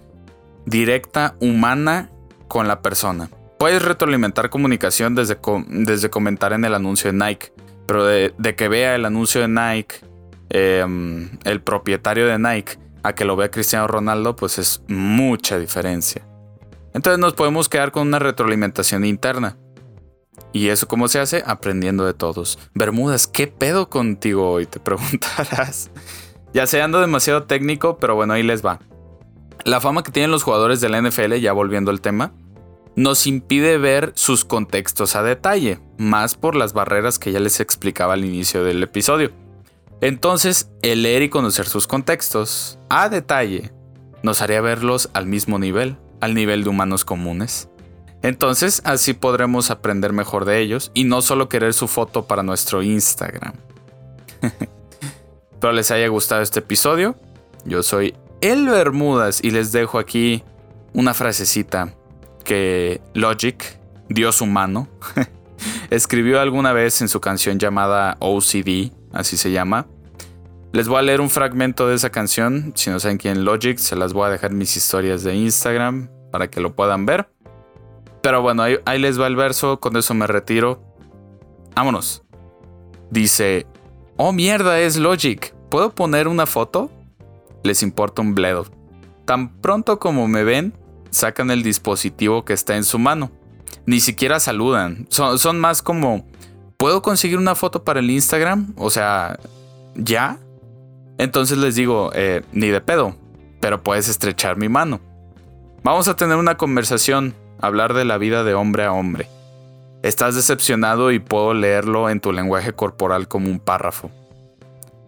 directa 0.67 1.37
humana 1.41 2.11
con 2.49 2.69
la 2.69 2.83
persona. 2.83 3.31
Puedes 3.59 3.81
retroalimentar 3.81 4.51
comunicación 4.51 5.15
desde, 5.15 5.39
desde 5.69 6.11
comentar 6.11 6.53
en 6.53 6.67
el 6.67 6.75
anuncio 6.75 7.11
de 7.11 7.17
Nike, 7.17 7.51
pero 7.87 8.05
de, 8.05 8.55
que 8.59 8.69
vea 8.69 8.95
el 8.95 9.07
anuncio 9.07 9.41
de 9.41 9.49
Nike, 9.49 9.97
em, 10.51 11.31
el 11.45 11.63
propietario 11.63 12.27
de 12.27 12.39
Nike, 12.39 12.90
a 13.03 13.15
que 13.15 13.25
lo 13.25 13.37
vea 13.37 13.51
Cristiano 13.51 13.87
Ronaldo, 13.87 14.37
pues 14.37 14.59
es 14.59 14.83
mucha 14.89 15.59
diferencia. 15.59 16.27
Entonces 16.93 17.19
nos 17.19 17.35
podemos 17.35 17.69
quedar 17.69 17.93
con 17.93 18.09
una 18.09 18.19
retroalimentación 18.19 19.05
interna. 19.05 19.57
¿Y 20.53 20.69
eso 20.69 20.89
cómo 20.89 21.09
se 21.09 21.21
hace? 21.21 21.43
Aprendiendo 21.47 22.05
de 22.05 22.15
todos. 22.15 22.59
Bermudas, 22.75 23.27
¿qué 23.27 23.47
pedo 23.47 23.89
contigo 23.89 24.51
hoy? 24.51 24.67
Te 24.67 24.81
preguntarás. 24.81 25.91
ya 26.53 26.67
sé, 26.67 26.83
ando 26.83 27.01
demasiado 27.01 27.45
técnico, 27.45 27.99
pero 27.99 28.15
bueno, 28.15 28.33
ahí 28.33 28.43
les 28.43 28.65
va. 28.65 28.81
La 29.65 29.81
fama 29.81 30.03
que 30.03 30.11
tienen 30.11 30.31
los 30.31 30.43
jugadores 30.43 30.81
de 30.81 30.89
la 30.89 31.01
NFL, 31.01 31.35
ya 31.35 31.53
volviendo 31.53 31.91
al 31.91 32.01
tema, 32.01 32.33
nos 32.97 33.27
impide 33.27 33.79
ver 33.79 34.13
sus 34.15 34.45
contextos 34.45 35.15
a 35.17 35.23
detalle, 35.23 35.81
más 35.99 36.35
por 36.35 36.57
las 36.57 36.73
barreras 36.73 37.19
que 37.19 37.31
ya 37.31 37.41
les 37.41 37.61
explicaba 37.61 38.15
al 38.15 38.25
inicio 38.25 38.65
del 38.65 38.83
episodio. 38.83 39.31
Entonces, 40.01 40.71
el 40.83 41.03
leer 41.03 41.23
y 41.23 41.29
conocer 41.29 41.67
sus 41.67 41.87
contextos 41.87 42.79
a 42.89 43.09
detalle 43.09 43.71
nos 44.23 44.41
haría 44.43 44.61
verlos 44.61 45.11
al 45.13 45.27
mismo 45.27 45.59
nivel, 45.59 45.97
al 46.21 46.35
nivel 46.35 46.65
de 46.65 46.71
humanos 46.71 47.05
comunes. 47.05 47.69
Entonces, 48.23 48.83
así 48.85 49.15
podremos 49.15 49.71
aprender 49.71 50.13
mejor 50.13 50.45
de 50.45 50.61
ellos 50.61 50.91
y 50.95 51.05
no 51.05 51.23
solo 51.23 51.49
querer 51.49 51.73
su 51.73 51.89
foto 51.89 52.27
para 52.27 52.43
nuestro 52.43 52.83
Instagram. 52.83 53.55
Espero 55.53 55.73
les 55.73 55.91
haya 55.91 56.09
gustado 56.09 56.41
este 56.41 56.61
episodio. 56.61 57.17
Yo 57.65 57.83
soy 57.83 58.15
El 58.41 58.67
Bermudas 58.67 59.41
y 59.43 59.51
les 59.51 59.73
dejo 59.73 59.99
aquí 59.99 60.43
una 60.95 61.13
frasecita 61.13 61.95
que 62.45 63.03
Logic, 63.13 63.79
Dios 64.09 64.41
humano, 64.41 64.89
escribió 65.91 66.41
alguna 66.41 66.73
vez 66.73 67.03
en 67.03 67.09
su 67.09 67.21
canción 67.21 67.59
llamada 67.59 68.17
OCD, 68.21 68.93
así 69.13 69.37
se 69.37 69.51
llama. 69.51 69.87
Les 70.73 70.89
voy 70.89 70.99
a 70.99 71.03
leer 71.03 71.21
un 71.21 71.31
fragmento 71.31 71.89
de 71.89 71.97
esa 71.97 72.11
canción. 72.11 72.73
Si 72.77 72.91
no 72.91 73.01
saben 73.01 73.19
quién 73.19 73.45
Logic, 73.45 73.77
se 73.79 73.97
las 73.97 74.13
voy 74.13 74.27
a 74.27 74.31
dejar 74.31 74.53
en 74.53 74.59
mis 74.59 74.77
historias 74.77 75.25
de 75.25 75.35
Instagram 75.35 76.09
para 76.31 76.49
que 76.49 76.61
lo 76.61 76.75
puedan 76.75 77.07
ver. 77.07 77.29
Pero 78.23 78.43
bueno, 78.43 78.63
ahí, 78.63 78.79
ahí 78.85 78.99
les 78.99 79.21
va 79.21 79.27
el 79.27 79.37
verso, 79.37 79.81
con 79.81 79.97
eso 79.97 80.15
me 80.15 80.27
retiro. 80.27 80.83
Vámonos. 81.75 82.23
Dice, 83.11 83.67
oh 84.17 84.33
mierda, 84.33 84.79
es 84.81 84.97
Logic. 84.97 85.55
¿Puedo 85.71 85.95
poner 85.95 86.29
una 86.29 86.47
foto? 86.47 86.91
Les 87.63 87.83
importa 87.83 88.23
un 88.23 88.35
bledo. 88.35 88.67
Tan 89.25 89.61
pronto 89.61 89.99
como 89.99 90.29
me 90.29 90.45
ven, 90.45 90.75
sacan 91.11 91.51
el 91.51 91.63
dispositivo 91.63 92.45
que 92.45 92.53
está 92.53 92.77
en 92.77 92.85
su 92.85 92.99
mano. 92.99 93.31
Ni 93.87 94.01
siquiera 94.01 94.41
saludan. 94.41 95.07
Son, 95.11 95.59
más 95.59 95.83
como, 95.83 96.27
¿puedo 96.81 97.03
conseguir 97.03 97.39
una 97.39 97.55
foto 97.55 97.85
para 97.85 98.01
el 98.01 98.11
Instagram? 98.11 98.75
O 98.77 98.91
sea, 98.91 99.39
¿ya? 99.95 100.39
Entonces 101.19 101.59
les 101.59 101.77
digo, 101.77 102.11
eh, 102.15 102.43
ni 102.53 102.69
de 102.69 102.81
pedo, 102.81 103.15
pero 103.61 103.85
puedes 103.85 104.09
estrechar 104.09 104.57
mi 104.57 104.69
mano. 104.69 105.01
Vamos 105.85 106.09
a 106.09 106.17
tener 106.17 106.37
una 106.37 106.57
conversación, 106.57 107.37
hablar 107.61 107.95
de 107.95 108.05
la 108.05 108.19
vida 108.19 108.43
de 108.43 108.55
hombre 108.55 108.85
a 108.85 108.93
hombre. 108.93 109.29
Estás 110.03 110.35
decepcionado 110.35 111.13
y 111.13 111.19
puedo 111.19 111.55
leerlo 111.55 112.11
en 112.11 112.21
tu 112.21 112.33
lenguaje 112.33 112.73
corporal 112.73 113.29
como 113.29 113.51
un 113.51 113.61
párrafo. 113.61 114.11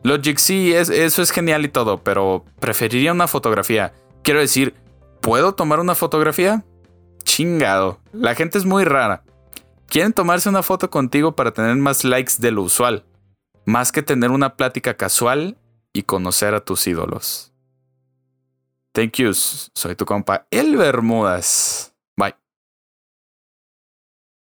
Logic 0.05 0.39
sí, 0.39 0.73
eso 0.75 1.23
es 1.23 1.31
genial 1.31 1.65
y 1.65 1.69
todo, 1.69 1.99
pero 2.05 2.45
preferiría 2.61 3.13
una 3.13 3.27
fotografía. 3.27 3.95
Quiero 4.23 4.41
decir, 4.41 4.75
¿Puedo 5.23 5.55
tomar 5.55 5.79
una 5.79 5.95
fotografía? 5.95 6.65
Chingado. 7.23 8.01
La 8.13 8.35
gente 8.35 8.59
es 8.59 8.65
muy 8.65 8.85
rara. 8.85 9.23
Quieren 9.93 10.15
tomarse 10.15 10.49
una 10.49 10.63
foto 10.63 10.89
contigo 10.89 11.37
para 11.37 11.53
tener 11.53 11.77
más 11.77 12.03
likes 12.03 12.37
de 12.39 12.51
lo 12.51 12.63
usual, 12.63 13.05
más 13.67 13.93
que 13.93 14.03
tener 14.03 14.31
una 14.31 14.57
plática 14.57 14.97
casual 14.97 15.59
y 15.93 16.05
conocer 16.05 16.55
a 16.55 16.65
tus 16.65 16.87
ídolos. 16.87 17.53
Thank 18.93 19.17
you. 19.19 19.35
Soy 19.35 19.95
tu 19.95 20.07
compa 20.07 20.47
El 20.51 20.79
Bermudas. 20.79 21.92